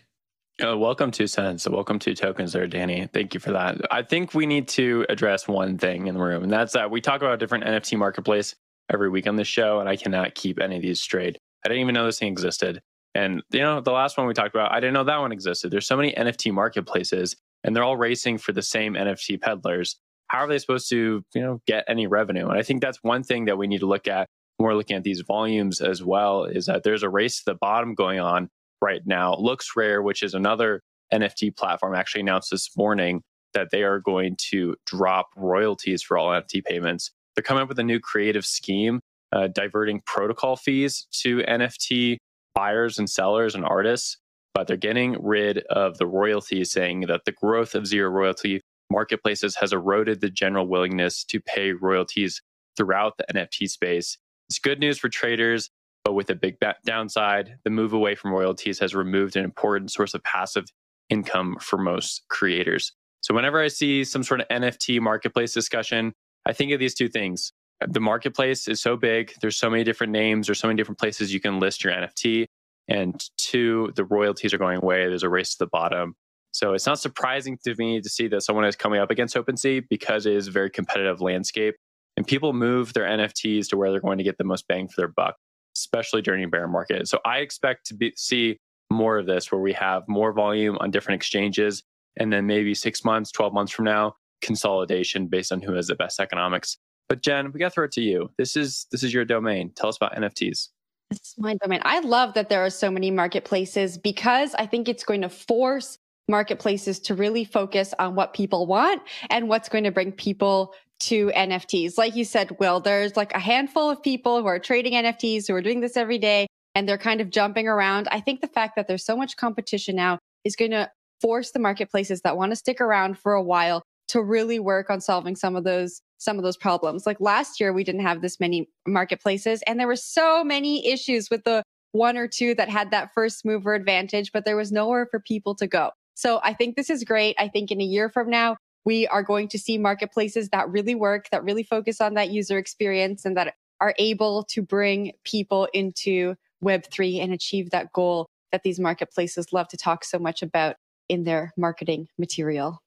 Uh, 0.65 0.77
welcome 0.77 1.11
to 1.11 1.27
cents. 1.27 1.67
Welcome 1.67 1.99
to 1.99 2.13
Tokens 2.13 2.53
there, 2.53 2.67
Danny. 2.67 3.09
Thank 3.13 3.33
you 3.33 3.39
for 3.39 3.51
that. 3.51 3.77
I 3.91 4.03
think 4.03 4.33
we 4.33 4.45
need 4.45 4.67
to 4.69 5.05
address 5.09 5.47
one 5.47 5.77
thing 5.77 6.07
in 6.07 6.15
the 6.15 6.21
room, 6.21 6.43
and 6.43 6.51
that's 6.51 6.73
that 6.73 6.91
we 6.91 7.01
talk 7.01 7.21
about 7.21 7.39
different 7.39 7.65
NFT 7.65 7.97
marketplace 7.97 8.55
every 8.91 9.09
week 9.09 9.27
on 9.27 9.35
this 9.35 9.47
show, 9.47 9.79
and 9.79 9.89
I 9.89 9.95
cannot 9.95 10.35
keep 10.35 10.59
any 10.59 10.77
of 10.77 10.81
these 10.81 11.01
straight. 11.01 11.37
I 11.65 11.69
didn't 11.69 11.81
even 11.81 11.95
know 11.95 12.05
this 12.05 12.19
thing 12.19 12.31
existed. 12.31 12.81
And, 13.15 13.41
you 13.51 13.61
know, 13.61 13.79
the 13.79 13.91
last 13.91 14.17
one 14.17 14.27
we 14.27 14.33
talked 14.33 14.53
about, 14.53 14.71
I 14.71 14.79
didn't 14.79 14.93
know 14.93 15.05
that 15.05 15.17
one 15.17 15.31
existed. 15.31 15.71
There's 15.71 15.87
so 15.87 15.95
many 15.95 16.13
NFT 16.13 16.51
marketplaces, 16.53 17.35
and 17.63 17.75
they're 17.75 17.83
all 17.83 17.97
racing 17.97 18.37
for 18.37 18.51
the 18.51 18.61
same 18.61 18.93
NFT 18.93 19.41
peddlers. 19.41 19.97
How 20.27 20.39
are 20.39 20.47
they 20.47 20.59
supposed 20.59 20.89
to, 20.89 21.23
you 21.33 21.41
know, 21.41 21.61
get 21.67 21.85
any 21.87 22.07
revenue? 22.07 22.47
And 22.47 22.57
I 22.57 22.63
think 22.63 22.81
that's 22.81 22.99
one 23.01 23.23
thing 23.23 23.45
that 23.45 23.57
we 23.57 23.67
need 23.67 23.79
to 23.79 23.85
look 23.85 24.07
at 24.07 24.27
when 24.57 24.67
we're 24.67 24.75
looking 24.75 24.95
at 24.95 25.03
these 25.03 25.21
volumes 25.21 25.81
as 25.81 26.03
well, 26.03 26.45
is 26.45 26.65
that 26.65 26.83
there's 26.83 27.03
a 27.03 27.09
race 27.09 27.37
to 27.39 27.43
the 27.45 27.57
bottom 27.59 27.93
going 27.93 28.19
on 28.19 28.49
right 28.81 29.01
now. 29.05 29.35
Looks 29.35 29.75
Rare, 29.75 30.01
which 30.01 30.23
is 30.23 30.33
another 30.33 30.81
NFT 31.13 31.55
platform, 31.55 31.95
actually 31.95 32.21
announced 32.21 32.51
this 32.51 32.69
morning 32.77 33.21
that 33.53 33.69
they 33.71 33.83
are 33.83 33.99
going 33.99 34.35
to 34.51 34.75
drop 34.85 35.27
royalties 35.35 36.01
for 36.01 36.17
all 36.17 36.29
NFT 36.29 36.63
payments. 36.63 37.11
They're 37.35 37.43
coming 37.43 37.63
up 37.63 37.69
with 37.69 37.79
a 37.79 37.83
new 37.83 37.99
creative 37.99 38.45
scheme, 38.45 39.01
uh, 39.33 39.47
diverting 39.47 40.01
protocol 40.05 40.55
fees 40.55 41.07
to 41.21 41.39
NFT 41.39 42.17
buyers 42.53 42.97
and 42.97 43.09
sellers 43.09 43.55
and 43.55 43.65
artists, 43.65 44.17
but 44.53 44.67
they're 44.67 44.77
getting 44.77 45.17
rid 45.21 45.59
of 45.69 45.97
the 45.97 46.07
royalties, 46.07 46.71
saying 46.71 47.01
that 47.01 47.25
the 47.25 47.33
growth 47.33 47.75
of 47.75 47.85
zero 47.87 48.09
royalty 48.09 48.61
marketplaces 48.91 49.55
has 49.57 49.73
eroded 49.73 50.21
the 50.21 50.29
general 50.29 50.67
willingness 50.67 51.23
to 51.25 51.39
pay 51.39 51.71
royalties 51.71 52.41
throughout 52.77 53.17
the 53.17 53.25
NFT 53.33 53.69
space. 53.69 54.17
It's 54.49 54.59
good 54.59 54.79
news 54.79 54.97
for 54.97 55.09
traders, 55.09 55.69
but 56.03 56.13
with 56.13 56.29
a 56.29 56.35
big 56.35 56.57
downside, 56.85 57.57
the 57.63 57.69
move 57.69 57.93
away 57.93 58.15
from 58.15 58.31
royalties 58.31 58.79
has 58.79 58.93
removed 58.93 59.35
an 59.35 59.43
important 59.43 59.91
source 59.91 60.13
of 60.13 60.23
passive 60.23 60.65
income 61.09 61.57
for 61.59 61.77
most 61.77 62.25
creators. 62.29 62.93
So 63.21 63.33
whenever 63.33 63.61
I 63.61 63.69
see 63.69 64.03
some 64.03 64.23
sort 64.23 64.41
of 64.41 64.47
NFT 64.49 65.01
marketplace 65.01 65.53
discussion, 65.53 66.13
I 66.45 66.53
think 66.53 66.71
of 66.71 66.79
these 66.79 66.93
two 66.93 67.09
things. 67.09 67.53
The 67.85 67.99
marketplace 67.99 68.67
is 68.67 68.81
so 68.81 68.95
big, 68.95 69.33
there's 69.41 69.57
so 69.57 69.69
many 69.69 69.83
different 69.83 70.13
names, 70.13 70.47
there's 70.47 70.59
so 70.59 70.67
many 70.67 70.77
different 70.77 70.99
places 70.99 71.33
you 71.33 71.39
can 71.39 71.59
list 71.59 71.83
your 71.83 71.93
NFT. 71.93 72.45
And 72.87 73.23
two, 73.37 73.91
the 73.95 74.05
royalties 74.05 74.53
are 74.53 74.59
going 74.59 74.77
away. 74.77 75.07
There's 75.07 75.23
a 75.23 75.29
race 75.29 75.53
to 75.53 75.59
the 75.59 75.67
bottom. 75.67 76.15
So 76.55 76.73
it's 76.73 76.85
not 76.85 77.01
surprising 77.01 77.57
to 77.65 77.75
me 77.75 77.99
to 77.99 78.07
see 78.07 78.29
that 78.29 78.39
someone 78.39 78.63
is 78.63 78.77
coming 78.77 79.01
up 79.01 79.11
against 79.11 79.35
OpenSea 79.35 79.83
because 79.89 80.25
it 80.25 80.31
is 80.31 80.47
a 80.47 80.51
very 80.51 80.69
competitive 80.69 81.19
landscape. 81.19 81.75
And 82.15 82.25
people 82.25 82.53
move 82.53 82.93
their 82.93 83.03
NFTs 83.03 83.67
to 83.67 83.77
where 83.77 83.91
they're 83.91 83.99
going 83.99 84.19
to 84.19 84.23
get 84.23 84.37
the 84.37 84.45
most 84.45 84.65
bang 84.69 84.87
for 84.87 85.01
their 85.01 85.09
buck, 85.09 85.35
especially 85.75 86.21
during 86.21 86.45
a 86.45 86.47
bear 86.47 86.65
market. 86.69 87.09
So 87.09 87.19
I 87.25 87.39
expect 87.39 87.87
to 87.87 87.93
be, 87.93 88.13
see 88.15 88.57
more 88.89 89.17
of 89.17 89.25
this 89.25 89.51
where 89.51 89.59
we 89.59 89.73
have 89.73 90.03
more 90.07 90.31
volume 90.31 90.77
on 90.79 90.91
different 90.91 91.17
exchanges. 91.17 91.83
And 92.15 92.31
then 92.31 92.45
maybe 92.45 92.73
six 92.73 93.03
months, 93.03 93.33
12 93.33 93.53
months 93.53 93.73
from 93.73 93.83
now, 93.83 94.15
consolidation 94.41 95.27
based 95.27 95.51
on 95.51 95.59
who 95.59 95.73
has 95.73 95.87
the 95.87 95.95
best 95.95 96.21
economics. 96.21 96.77
But 97.09 97.21
Jen, 97.21 97.51
we 97.51 97.59
got 97.59 97.67
to 97.67 97.71
throw 97.71 97.83
it 97.83 97.91
to 97.91 98.01
you. 98.01 98.29
This 98.37 98.55
is 98.55 98.87
this 98.93 99.03
is 99.03 99.13
your 99.13 99.25
domain. 99.25 99.73
Tell 99.75 99.89
us 99.89 99.97
about 99.97 100.15
NFTs. 100.15 100.69
This 101.09 101.19
is 101.19 101.35
my 101.37 101.55
domain. 101.55 101.81
I 101.83 101.99
love 101.99 102.33
that 102.35 102.47
there 102.47 102.63
are 102.63 102.69
so 102.69 102.89
many 102.89 103.11
marketplaces 103.11 103.97
because 103.97 104.55
I 104.55 104.65
think 104.65 104.87
it's 104.87 105.03
going 105.03 105.21
to 105.21 105.29
force 105.29 105.97
marketplaces 106.27 106.99
to 106.99 107.15
really 107.15 107.45
focus 107.45 107.93
on 107.99 108.15
what 108.15 108.33
people 108.33 108.65
want 108.65 109.01
and 109.29 109.47
what's 109.47 109.69
going 109.69 109.83
to 109.83 109.91
bring 109.91 110.11
people 110.11 110.73
to 110.99 111.27
NFTs. 111.35 111.97
Like 111.97 112.15
you 112.15 112.25
said, 112.25 112.57
Will, 112.59 112.79
there's 112.79 113.15
like 113.15 113.33
a 113.35 113.39
handful 113.39 113.89
of 113.89 114.01
people 114.01 114.41
who 114.41 114.47
are 114.47 114.59
trading 114.59 114.93
NFTs 114.93 115.47
who 115.47 115.53
are 115.53 115.61
doing 115.61 115.81
this 115.81 115.97
every 115.97 116.17
day 116.17 116.47
and 116.73 116.87
they're 116.87 116.97
kind 116.97 117.21
of 117.21 117.29
jumping 117.29 117.67
around. 117.67 118.07
I 118.11 118.19
think 118.19 118.41
the 118.41 118.47
fact 118.47 118.75
that 118.75 118.87
there's 118.87 119.05
so 119.05 119.15
much 119.15 119.37
competition 119.37 119.95
now 119.95 120.19
is 120.43 120.55
going 120.55 120.71
to 120.71 120.89
force 121.21 121.51
the 121.51 121.59
marketplaces 121.59 122.21
that 122.21 122.37
want 122.37 122.51
to 122.51 122.55
stick 122.55 122.81
around 122.81 123.17
for 123.17 123.33
a 123.33 123.43
while 123.43 123.83
to 124.07 124.21
really 124.21 124.59
work 124.59 124.89
on 124.89 125.01
solving 125.01 125.35
some 125.35 125.55
of 125.55 125.63
those 125.63 126.01
some 126.17 126.37
of 126.37 126.43
those 126.43 126.57
problems. 126.57 127.05
Like 127.05 127.19
last 127.19 127.59
year 127.59 127.73
we 127.73 127.83
didn't 127.83 128.01
have 128.01 128.21
this 128.21 128.39
many 128.39 128.69
marketplaces 128.87 129.61
and 129.67 129.79
there 129.79 129.87
were 129.87 129.95
so 129.97 130.43
many 130.43 130.87
issues 130.87 131.29
with 131.29 131.43
the 131.43 131.61
one 131.91 132.17
or 132.17 132.27
two 132.27 132.55
that 132.55 132.69
had 132.69 132.91
that 132.91 133.13
first 133.13 133.45
mover 133.45 133.73
advantage, 133.73 134.31
but 134.31 134.45
there 134.45 134.55
was 134.55 134.71
nowhere 134.71 135.07
for 135.09 135.19
people 135.19 135.55
to 135.55 135.67
go. 135.67 135.91
So 136.15 136.39
I 136.43 136.53
think 136.53 136.75
this 136.75 136.89
is 136.89 137.03
great. 137.03 137.35
I 137.37 137.47
think 137.47 137.71
in 137.71 137.79
a 137.79 137.85
year 137.85 138.09
from 138.09 138.29
now, 138.29 138.57
we 138.85 139.07
are 139.07 139.23
going 139.23 139.47
to 139.49 139.59
see 139.59 139.77
marketplaces 139.77 140.49
that 140.49 140.69
really 140.69 140.95
work, 140.95 141.29
that 141.31 141.43
really 141.43 141.63
focus 141.63 142.01
on 142.01 142.13
that 142.15 142.29
user 142.29 142.57
experience 142.57 143.25
and 143.25 143.35
that 143.37 143.55
are 143.81 143.93
able 143.99 144.43
to 144.43 144.61
bring 144.61 145.11
people 145.23 145.67
into 145.73 146.35
Web3 146.63 147.21
and 147.21 147.33
achieve 147.33 147.71
that 147.71 147.91
goal 147.91 148.27
that 148.51 148.63
these 148.63 148.79
marketplaces 148.79 149.51
love 149.51 149.67
to 149.67 149.77
talk 149.77 150.05
so 150.05 150.17
much 150.17 150.41
about 150.41 150.77
in 151.09 151.23
their 151.23 151.51
marketing 151.57 152.07
material. 152.17 152.79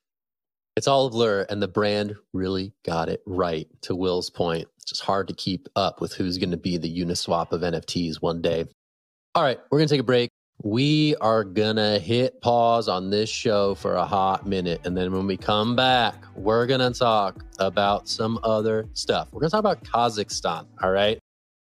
It's 0.76 0.86
all 0.86 1.06
of 1.06 1.14
Lure, 1.14 1.44
and 1.50 1.60
the 1.60 1.68
brand 1.68 2.14
really 2.32 2.72
got 2.86 3.08
it 3.08 3.20
right. 3.26 3.66
To 3.82 3.96
Will's 3.96 4.30
point, 4.30 4.68
it's 4.76 4.90
just 4.90 5.02
hard 5.02 5.26
to 5.28 5.34
keep 5.34 5.68
up 5.74 6.00
with 6.00 6.14
who's 6.14 6.38
going 6.38 6.52
to 6.52 6.56
be 6.56 6.78
the 6.78 7.04
Uniswap 7.04 7.50
of 7.50 7.62
NFTs 7.62 8.22
one 8.22 8.40
day. 8.40 8.64
All 9.34 9.42
right, 9.42 9.58
we're 9.70 9.78
going 9.78 9.88
to 9.88 9.92
take 9.92 10.00
a 10.00 10.04
break. 10.04 10.30
We 10.64 11.14
are 11.20 11.44
to 11.76 12.00
hit 12.00 12.40
pause 12.40 12.88
on 12.88 13.10
this 13.10 13.30
show 13.30 13.76
for 13.76 13.94
a 13.94 14.04
hot 14.04 14.44
minute. 14.46 14.80
And 14.84 14.96
then 14.96 15.12
when 15.12 15.26
we 15.26 15.36
come 15.36 15.76
back, 15.76 16.16
we're 16.34 16.66
to 16.80 16.90
talk 16.90 17.44
about 17.60 18.08
some 18.08 18.40
other 18.42 18.88
stuff. 18.92 19.28
We're 19.32 19.42
to 19.42 19.50
talk 19.50 19.60
about 19.60 19.84
Kazakhstan. 19.84 20.66
All 20.82 20.90
right. 20.90 21.18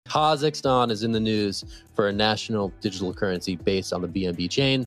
Kazakhstan 0.08 0.90
is 0.90 1.02
in 1.02 1.10
the 1.10 1.18
news 1.20 1.64
for 1.94 2.08
a 2.08 2.12
national 2.12 2.72
digital 2.80 3.12
currency 3.12 3.56
based 3.56 3.92
on 3.92 4.00
the 4.00 4.08
BNB 4.08 4.48
chain. 4.48 4.84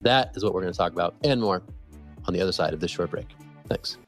That 0.00 0.34
is 0.36 0.42
what 0.42 0.54
we're 0.54 0.62
to 0.72 0.78
talk 0.78 0.92
about 0.92 1.14
and 1.24 1.40
more 1.40 1.62
on 2.26 2.32
the 2.32 2.40
other 2.40 2.52
side 2.52 2.72
of 2.72 2.80
this 2.80 2.90
short 2.90 3.10
break. 3.10 3.26
Thanks. 3.68 3.98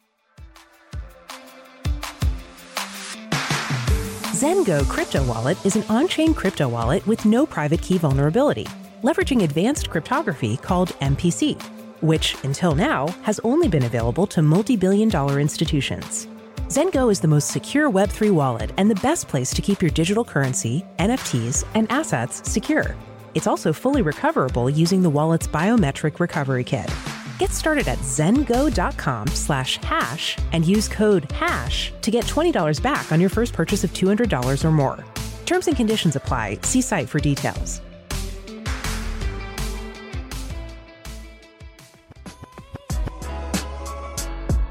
Zengo 4.42 4.88
Crypto 4.88 5.22
Wallet 5.24 5.64
is 5.64 5.76
an 5.76 5.84
on 5.88 6.08
chain 6.08 6.34
crypto 6.34 6.68
wallet 6.68 7.06
with 7.06 7.24
no 7.24 7.46
private 7.46 7.80
key 7.80 7.98
vulnerability, 7.98 8.66
leveraging 9.02 9.42
advanced 9.42 9.90
cryptography 9.90 10.56
called 10.56 10.90
MPC, 11.00 11.60
which, 12.02 12.36
until 12.44 12.74
now, 12.74 13.08
has 13.22 13.40
only 13.44 13.68
been 13.68 13.84
available 13.84 14.26
to 14.28 14.42
multi 14.42 14.76
billion 14.76 15.08
dollar 15.08 15.40
institutions. 15.40 16.26
Zengo 16.68 17.10
is 17.12 17.20
the 17.20 17.28
most 17.28 17.48
secure 17.48 17.90
Web3 17.90 18.30
wallet 18.30 18.70
and 18.78 18.90
the 18.90 19.00
best 19.02 19.28
place 19.28 19.50
to 19.50 19.60
keep 19.60 19.82
your 19.82 19.90
digital 19.90 20.24
currency, 20.24 20.84
NFTs, 20.98 21.64
and 21.74 21.90
assets 21.92 22.50
secure. 22.50 22.96
It's 23.34 23.46
also 23.46 23.72
fully 23.74 24.00
recoverable 24.02 24.70
using 24.70 25.02
the 25.02 25.10
wallet's 25.10 25.46
biometric 25.46 26.18
recovery 26.18 26.64
kit. 26.64 26.90
Get 27.38 27.50
started 27.50 27.88
at 27.88 27.98
zengo.com 27.98 29.26
slash 29.28 29.76
hash 29.78 30.38
and 30.52 30.64
use 30.64 30.88
code 30.88 31.30
HASH 31.32 31.92
to 32.00 32.10
get 32.10 32.24
$20 32.24 32.82
back 32.82 33.10
on 33.10 33.20
your 33.20 33.30
first 33.30 33.52
purchase 33.52 33.84
of 33.84 33.92
$200 33.92 34.64
or 34.64 34.70
more. 34.70 35.04
Terms 35.44 35.66
and 35.66 35.76
conditions 35.76 36.16
apply. 36.16 36.58
See 36.62 36.80
site 36.80 37.08
for 37.08 37.20
details. 37.20 37.82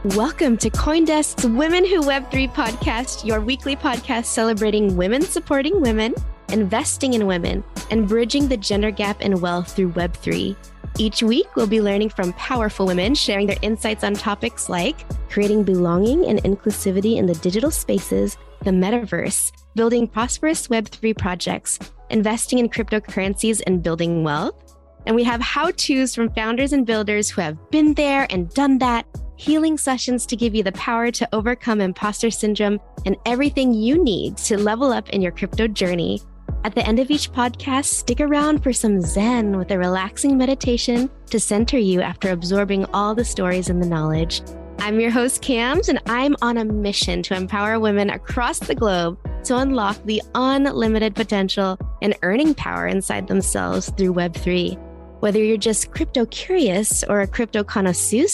Welcome 0.04 0.58
to 0.58 0.72
Coindesk's 0.72 1.46
Women 1.46 1.86
Who 1.86 2.02
Web3 2.02 2.52
podcast, 2.56 3.24
your 3.24 3.40
weekly 3.40 3.76
podcast 3.76 4.26
celebrating 4.26 4.98
women 4.98 5.22
supporting 5.22 5.80
women, 5.80 6.16
investing 6.50 7.14
in 7.14 7.28
women, 7.28 7.64
and 7.92 8.08
bridging 8.08 8.48
the 8.48 8.58
gender 8.58 8.90
gap 8.90 9.22
in 9.22 9.40
wealth 9.40 9.76
through 9.76 9.92
Web3. 9.92 10.56
Each 10.98 11.22
week, 11.22 11.56
we'll 11.56 11.68
be 11.68 11.82
learning 11.82 12.10
from 12.10 12.34
powerful 12.34 12.88
women 12.88 13.14
sharing 13.14 13.46
their 13.46 13.60
insights 13.62 14.04
on 14.04 14.16
topics 14.16 14.70
like 14.70 15.06
creating 15.30 15.66
belonging 15.66 16.26
and 16.26 16.42
inclusivity 16.42 17.18
in 17.18 17.28
the 17.28 17.36
digital 17.36 17.70
spaces, 17.70 18.40
the 18.64 18.72
metaverse, 18.72 19.52
building 19.76 20.08
prosperous 20.08 20.68
Web3 20.68 21.16
projects, 21.16 21.78
investing 22.10 22.58
in 22.58 22.70
cryptocurrencies, 22.70 23.62
and 23.68 23.84
building 23.84 24.24
wealth. 24.24 24.76
And 25.06 25.16
we 25.16 25.24
have 25.26 25.42
how 25.42 25.70
to's 25.70 26.16
from 26.16 26.32
founders 26.32 26.74
and 26.74 26.88
builders 26.88 27.30
who 27.30 27.42
have 27.42 27.70
been 27.70 27.94
there 27.94 28.26
and 28.32 28.50
done 28.50 28.80
that 28.80 29.06
healing 29.42 29.76
sessions 29.76 30.28
to 30.28 30.36
give 30.36 30.54
you 30.54 30.62
the 30.62 30.72
power 30.74 31.10
to 31.10 31.28
overcome 31.34 31.82
imposter 31.82 32.30
syndrome 32.30 32.80
and 33.08 33.16
everything 33.26 33.74
you 33.74 34.02
need 34.04 34.38
to 34.38 34.56
level 34.56 34.94
up 34.94 35.10
in 35.10 35.20
your 35.20 35.32
crypto 35.32 35.68
journey. 35.68 36.22
At 36.64 36.76
the 36.76 36.86
end 36.86 37.00
of 37.00 37.10
each 37.10 37.32
podcast, 37.32 37.86
stick 37.86 38.22
around 38.22 38.62
for 38.62 38.72
some 38.72 39.02
Zen 39.02 39.58
with 39.58 39.72
a 39.72 39.80
relaxing 39.80 40.38
meditation 40.38 41.10
to 41.32 41.40
center 41.40 41.80
you 41.80 42.02
after 42.02 42.30
absorbing 42.30 42.86
all 42.94 43.16
the 43.16 43.26
stories 43.26 43.68
and 43.68 43.82
the 43.82 43.90
knowledge. 43.90 44.44
I'm 44.78 45.00
your 45.00 45.10
host, 45.10 45.42
Cams, 45.42 45.90
and 45.90 46.00
I'm 46.06 46.36
on 46.44 46.60
a 46.60 46.66
mission 46.66 47.24
to 47.24 47.36
empower 47.36 47.80
women 47.80 48.12
across 48.12 48.60
the 48.60 48.76
globe 48.76 49.18
to 49.46 49.58
unlock 49.58 49.98
the 50.06 50.22
unlimited 50.36 51.16
potential 51.16 51.80
and 52.04 52.16
earning 52.22 52.54
power 52.54 52.86
inside 52.86 53.28
themselves 53.28 53.90
through 53.98 54.14
Web3. 54.14 54.91
Whether 55.22 55.38
you're 55.38 55.56
just 55.56 55.92
crypto 55.92 56.26
curious 56.26 57.04
or 57.04 57.22
a 57.22 57.28
crypto 57.28 57.64
connoisseur, 57.64 58.26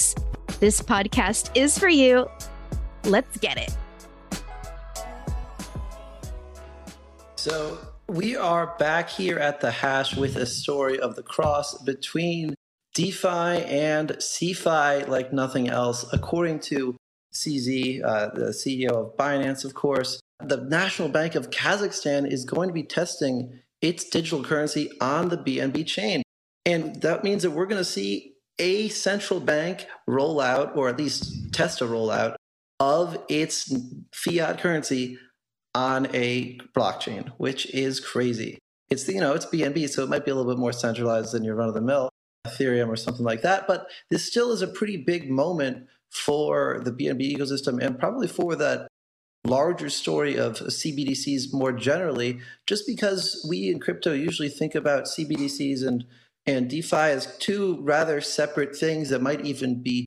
this 0.62 0.82
podcast 0.82 1.52
is 1.54 1.78
for 1.78 1.90
you. 1.90 2.30
Let's 3.04 3.38
get 3.40 3.58
it. 3.58 3.76
So, 7.36 7.78
we 8.08 8.38
are 8.38 8.74
back 8.80 9.10
here 9.10 9.38
at 9.38 9.60
the 9.60 9.70
hash 9.70 10.16
with 10.16 10.38
a 10.38 10.46
story 10.46 10.98
of 10.98 11.18
the 11.18 11.24
cross 11.24 11.78
between 11.84 12.56
DeFi 12.96 13.28
and 13.66 14.12
CeFi 14.12 15.10
like 15.10 15.34
nothing 15.34 15.68
else. 15.68 16.06
According 16.14 16.62
to 16.62 16.96
CZ, 17.34 18.02
uh, 18.02 18.30
the 18.34 18.52
CEO 18.52 18.92
of 18.92 19.18
Binance, 19.18 19.66
of 19.66 19.74
course, 19.74 20.22
the 20.40 20.56
National 20.56 21.10
Bank 21.10 21.36
of 21.36 21.50
Kazakhstan 21.50 22.32
is 22.32 22.46
going 22.46 22.70
to 22.70 22.74
be 22.74 22.84
testing 22.84 23.60
its 23.82 24.06
digital 24.06 24.42
currency 24.42 24.90
on 25.02 25.28
the 25.28 25.38
BNB 25.38 25.86
chain. 25.86 26.24
And 26.68 27.02
that 27.02 27.24
means 27.24 27.44
that 27.44 27.52
we're 27.52 27.66
going 27.66 27.80
to 27.80 27.86
see 27.86 28.34
a 28.60 28.90
central 28.90 29.40
bank 29.40 29.88
rollout, 30.08 30.76
or 30.76 30.90
at 30.90 30.98
least 30.98 31.54
test 31.54 31.80
a 31.80 31.86
rollout 31.86 32.36
of 32.82 33.18
its 33.30 33.74
fiat 34.14 34.60
currency 34.60 35.18
on 35.74 36.14
a 36.14 36.58
blockchain, 36.76 37.30
which 37.38 37.68
is 37.74 38.02
crazy. 38.02 38.58
It's 38.90 39.08
you 39.08 39.22
know 39.22 39.34
it's 39.34 39.46
BNB, 39.46 39.90
so 39.90 40.04
it 40.04 40.10
might 40.10 40.26
be 40.26 40.32
a 40.32 40.36
little 40.36 40.52
bit 40.52 40.60
more 40.60 40.74
centralized 40.74 41.32
than 41.32 41.44
your 41.44 41.56
run 41.56 41.70
of 41.70 41.74
the 41.74 41.82
mill 41.82 42.10
Ethereum 42.46 42.90
or 42.90 42.98
something 42.98 43.26
like 43.26 43.44
that. 43.44 43.66
But 43.66 43.88
this 44.10 44.26
still 44.26 44.52
is 44.52 44.62
a 44.62 44.68
pretty 44.68 44.98
big 44.98 45.30
moment 45.30 45.88
for 46.10 46.82
the 46.84 46.92
BNB 46.92 47.38
ecosystem 47.38 47.82
and 47.82 47.98
probably 47.98 48.28
for 48.28 48.56
that 48.56 48.88
larger 49.46 49.90
story 49.90 50.36
of 50.36 50.58
CBDCs 50.58 51.54
more 51.54 51.72
generally, 51.72 52.40
just 52.66 52.86
because 52.86 53.46
we 53.48 53.70
in 53.70 53.80
crypto 53.80 54.12
usually 54.14 54.50
think 54.50 54.76
about 54.76 55.06
CBDCs 55.06 55.86
and 55.86 56.06
and 56.48 56.70
DeFi 56.70 56.96
as 56.96 57.38
two 57.38 57.80
rather 57.82 58.22
separate 58.22 58.76
things 58.76 59.10
that 59.10 59.22
might 59.22 59.46
even 59.46 59.84
be 59.84 60.06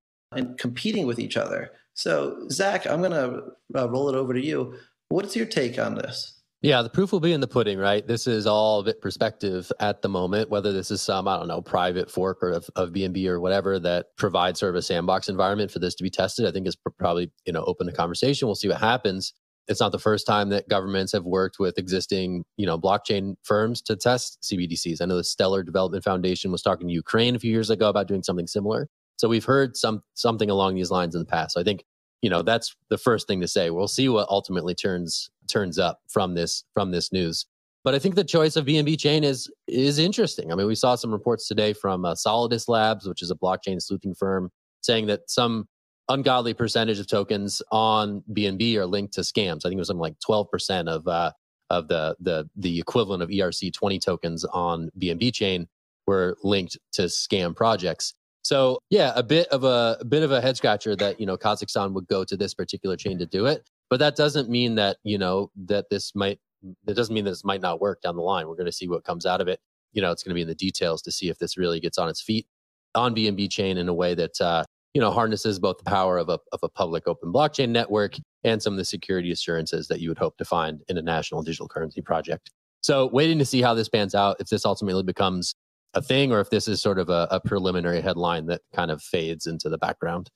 competing 0.59 1.07
with 1.07 1.19
each 1.19 1.37
other. 1.37 1.71
So, 1.95 2.47
Zach, 2.51 2.87
I'm 2.87 3.01
going 3.01 3.13
to 3.13 3.43
uh, 3.79 3.91
roll 3.91 4.09
it 4.09 4.15
over 4.15 4.33
to 4.33 4.45
you. 4.45 4.75
What's 5.11 5.37
your 5.37 5.47
take 5.47 5.79
on 5.79 5.97
this? 5.97 6.41
Yeah, 6.63 6.83
the 6.83 6.91
proof 6.91 7.11
will 7.11 7.21
be 7.21 7.33
in 7.33 7.41
the 7.41 7.49
pudding, 7.49 7.79
right? 7.79 8.07
This 8.07 8.27
is 8.27 8.47
all 8.47 8.81
a 8.81 8.85
bit 8.85 9.01
perspective 9.01 9.73
at 9.81 10.03
the 10.03 10.11
moment, 10.11 10.51
whether 10.51 10.73
this 10.73 10.91
is 10.91 11.01
some, 11.01 11.27
I 11.27 11.39
don't 11.39 11.49
know, 11.49 11.63
private 11.63 12.11
fork 12.11 12.43
or 12.43 12.51
of, 12.51 12.69
of 12.77 12.91
BNB 12.91 13.27
or 13.29 13.41
whatever 13.41 13.79
that 13.79 14.09
provides 14.19 14.61
sort 14.61 14.71
of 14.71 14.77
a 14.77 14.83
sandbox 14.83 15.31
environment 15.31 15.71
for 15.71 15.79
this 15.79 15.95
to 15.95 16.03
be 16.03 16.11
tested. 16.11 16.47
I 16.47 16.53
think 16.53 16.67
is 16.67 16.77
probably, 16.99 17.33
you 17.47 17.53
know, 17.53 17.65
open 17.65 17.87
to 17.87 17.93
conversation. 17.95 18.47
We'll 18.47 18.57
see 18.57 18.69
what 18.69 18.79
happens 18.79 19.33
it's 19.71 19.81
not 19.81 19.93
the 19.93 19.99
first 20.01 20.27
time 20.27 20.49
that 20.49 20.69
governments 20.69 21.13
have 21.13 21.25
worked 21.25 21.61
with 21.61 21.79
existing, 21.79 22.45
you 22.57 22.67
know, 22.67 22.77
blockchain 22.77 23.37
firms 23.45 23.81
to 23.83 23.95
test 23.95 24.39
CBDCs. 24.43 25.01
I 25.01 25.05
know 25.05 25.17
the 25.17 25.23
Stellar 25.23 25.63
Development 25.63 26.03
Foundation 26.03 26.51
was 26.51 26.61
talking 26.61 26.89
to 26.89 26.93
Ukraine 26.93 27.37
a 27.37 27.39
few 27.39 27.53
years 27.53 27.71
ago 27.71 27.89
about 27.89 28.09
doing 28.09 28.25
something 28.25 28.49
similar. 28.49 28.89
So 29.17 29.29
we've 29.29 29.45
heard 29.45 29.77
some 29.77 30.03
something 30.15 30.51
along 30.51 30.75
these 30.75 30.91
lines 30.91 31.15
in 31.15 31.21
the 31.21 31.27
past. 31.27 31.55
So 31.55 31.61
I 31.61 31.65
think, 31.65 31.85
you 32.21 32.29
know, 32.29 32.43
that's 32.43 32.75
the 32.89 32.99
first 32.99 33.29
thing 33.29 33.41
to 33.43 33.49
say. 33.49 33.71
We'll 33.71 33.87
see 33.87 34.09
what 34.09 34.29
ultimately 34.29 34.75
turns 34.75 35.31
turns 35.47 35.79
up 35.79 36.01
from 36.09 36.35
this 36.35 36.65
from 36.75 36.91
this 36.91 37.13
news. 37.13 37.47
But 37.85 37.95
I 37.95 38.01
think 38.01 38.17
the 38.17 38.25
choice 38.25 38.57
of 38.57 38.67
BNB 38.67 38.99
chain 38.99 39.23
is 39.23 39.49
is 39.69 40.01
interesting. 40.01 40.51
I 40.51 40.57
mean, 40.57 40.67
we 40.67 40.75
saw 40.75 40.97
some 40.97 41.13
reports 41.13 41.47
today 41.47 41.75
from 41.75 42.05
uh, 42.05 42.15
Solidus 42.15 42.69
Labs, 42.69 43.07
which 43.07 43.23
is 43.23 43.31
a 43.31 43.37
blockchain 43.37 43.81
sleuthing 43.81 44.17
firm, 44.17 44.51
saying 44.81 45.07
that 45.07 45.31
some 45.31 45.69
ungodly 46.11 46.55
percentage 46.55 46.99
of 46.99 47.07
tokens 47.07 47.63
on 47.73 48.23
BNB 48.33 48.77
are 48.77 48.87
linked 48.87 49.15
to 49.15 49.23
scams. 49.23 49.61
I 49.65 49.71
think 49.71 49.75
it 49.75 49.79
was 49.79 49.89
something 49.89 50.01
like 50.01 50.17
12% 50.29 50.89
of 50.89 51.09
uh, 51.09 51.33
of 51.71 51.89
the 51.89 52.17
the 52.21 52.49
the 52.57 52.81
equivalent 52.81 53.23
of 53.23 53.31
ERC 53.31 53.73
20 53.73 53.99
tokens 54.01 54.45
on 54.47 54.91
BNB 55.01 55.33
chain 55.33 55.69
were 56.07 56.37
linked 56.43 56.79
to 56.93 57.03
scam 57.05 57.57
projects. 57.57 58.15
So 58.43 58.81
yeah, 58.91 59.13
a 59.17 59.23
bit 59.23 59.49
of 59.49 59.65
a, 59.65 59.99
a 60.01 60.05
bit 60.05 60.23
of 60.23 60.33
a 60.33 60.41
head 60.41 60.57
scratcher 60.57 60.97
that 60.97 61.21
you 61.21 61.27
know 61.27 61.37
Kazakhstan 61.37 61.93
would 61.95 62.09
go 62.09 62.25
to 62.25 62.37
this 62.37 62.55
particular 62.55 62.97
chain 62.97 63.19
to 63.19 63.27
do 63.27 63.47
it, 63.47 63.69
but 63.91 64.01
that 64.01 64.17
doesn't 64.17 64.51
mean 64.51 64.75
that 64.77 64.99
you 65.05 65.19
know 65.19 65.51
that 65.67 65.87
this 65.91 66.15
might 66.15 66.41
that 66.85 66.95
doesn't 66.95 67.15
mean 67.15 67.25
this 67.25 67.45
might 67.45 67.61
not 67.63 67.81
work 67.81 68.03
down 68.03 68.17
the 68.17 68.23
line. 68.23 68.49
We're 68.49 68.57
going 68.57 68.67
to 68.67 68.73
see 68.73 68.89
what 68.89 69.05
comes 69.05 69.27
out 69.27 69.41
of 69.41 69.49
it. 69.49 69.61
You 69.93 70.03
know, 70.03 70.11
it's 70.13 70.23
going 70.23 70.31
to 70.31 70.35
be 70.35 70.43
in 70.43 70.49
the 70.49 70.55
details 70.55 71.03
to 71.03 71.13
see 71.13 71.29
if 71.31 71.39
this 71.39 71.57
really 71.57 71.81
gets 71.81 71.99
on 71.99 72.09
its 72.09 72.23
feet. 72.23 72.47
on 72.95 73.15
BNB 73.15 73.51
chain 73.51 73.79
in 73.79 73.89
a 73.89 73.95
way 73.95 74.15
that 74.15 74.41
uh, 74.41 74.65
you 74.95 75.01
know 75.01 75.11
harnesses 75.11 75.59
both 75.59 75.79
the 75.79 75.85
power 75.85 76.19
of 76.19 76.29
a 76.29 76.39
of 76.53 76.61
a 76.63 76.69
public 76.69 77.07
open 77.07 77.33
blockchain 77.33 77.71
network 77.71 78.17
and 78.45 78.63
some 78.63 78.73
of 78.73 78.77
the 78.79 78.85
security 78.85 79.31
assurances 79.31 79.89
that 79.89 80.01
you 80.01 80.09
would 80.09 80.19
hope 80.19 80.37
to 80.39 80.45
find 80.45 80.83
in 80.89 80.99
a 80.99 81.03
national 81.03 81.43
digital 81.43 81.69
currency 81.69 82.01
project. 82.01 82.51
So, 82.83 83.07
waiting 83.13 83.39
to 83.39 83.45
see 83.45 83.61
how 83.61 83.75
this 83.75 83.89
pans 83.89 84.15
out, 84.15 84.37
if 84.41 84.49
this 84.49 84.65
ultimately 84.65 85.03
becomes 85.03 85.55
a 85.95 86.03
thing 86.03 86.33
or 86.33 86.41
if 86.41 86.51
this 86.51 86.69
is 86.69 86.81
sort 86.81 86.99
of 86.99 87.11
a, 87.11 87.29
a 87.31 87.41
preliminary 87.41 88.01
headline 88.01 88.47
that 88.47 88.63
kind 88.75 88.91
of 88.91 89.03
fades 89.03 89.47
into 89.47 89.69
the 89.69 89.79
background. 89.79 90.31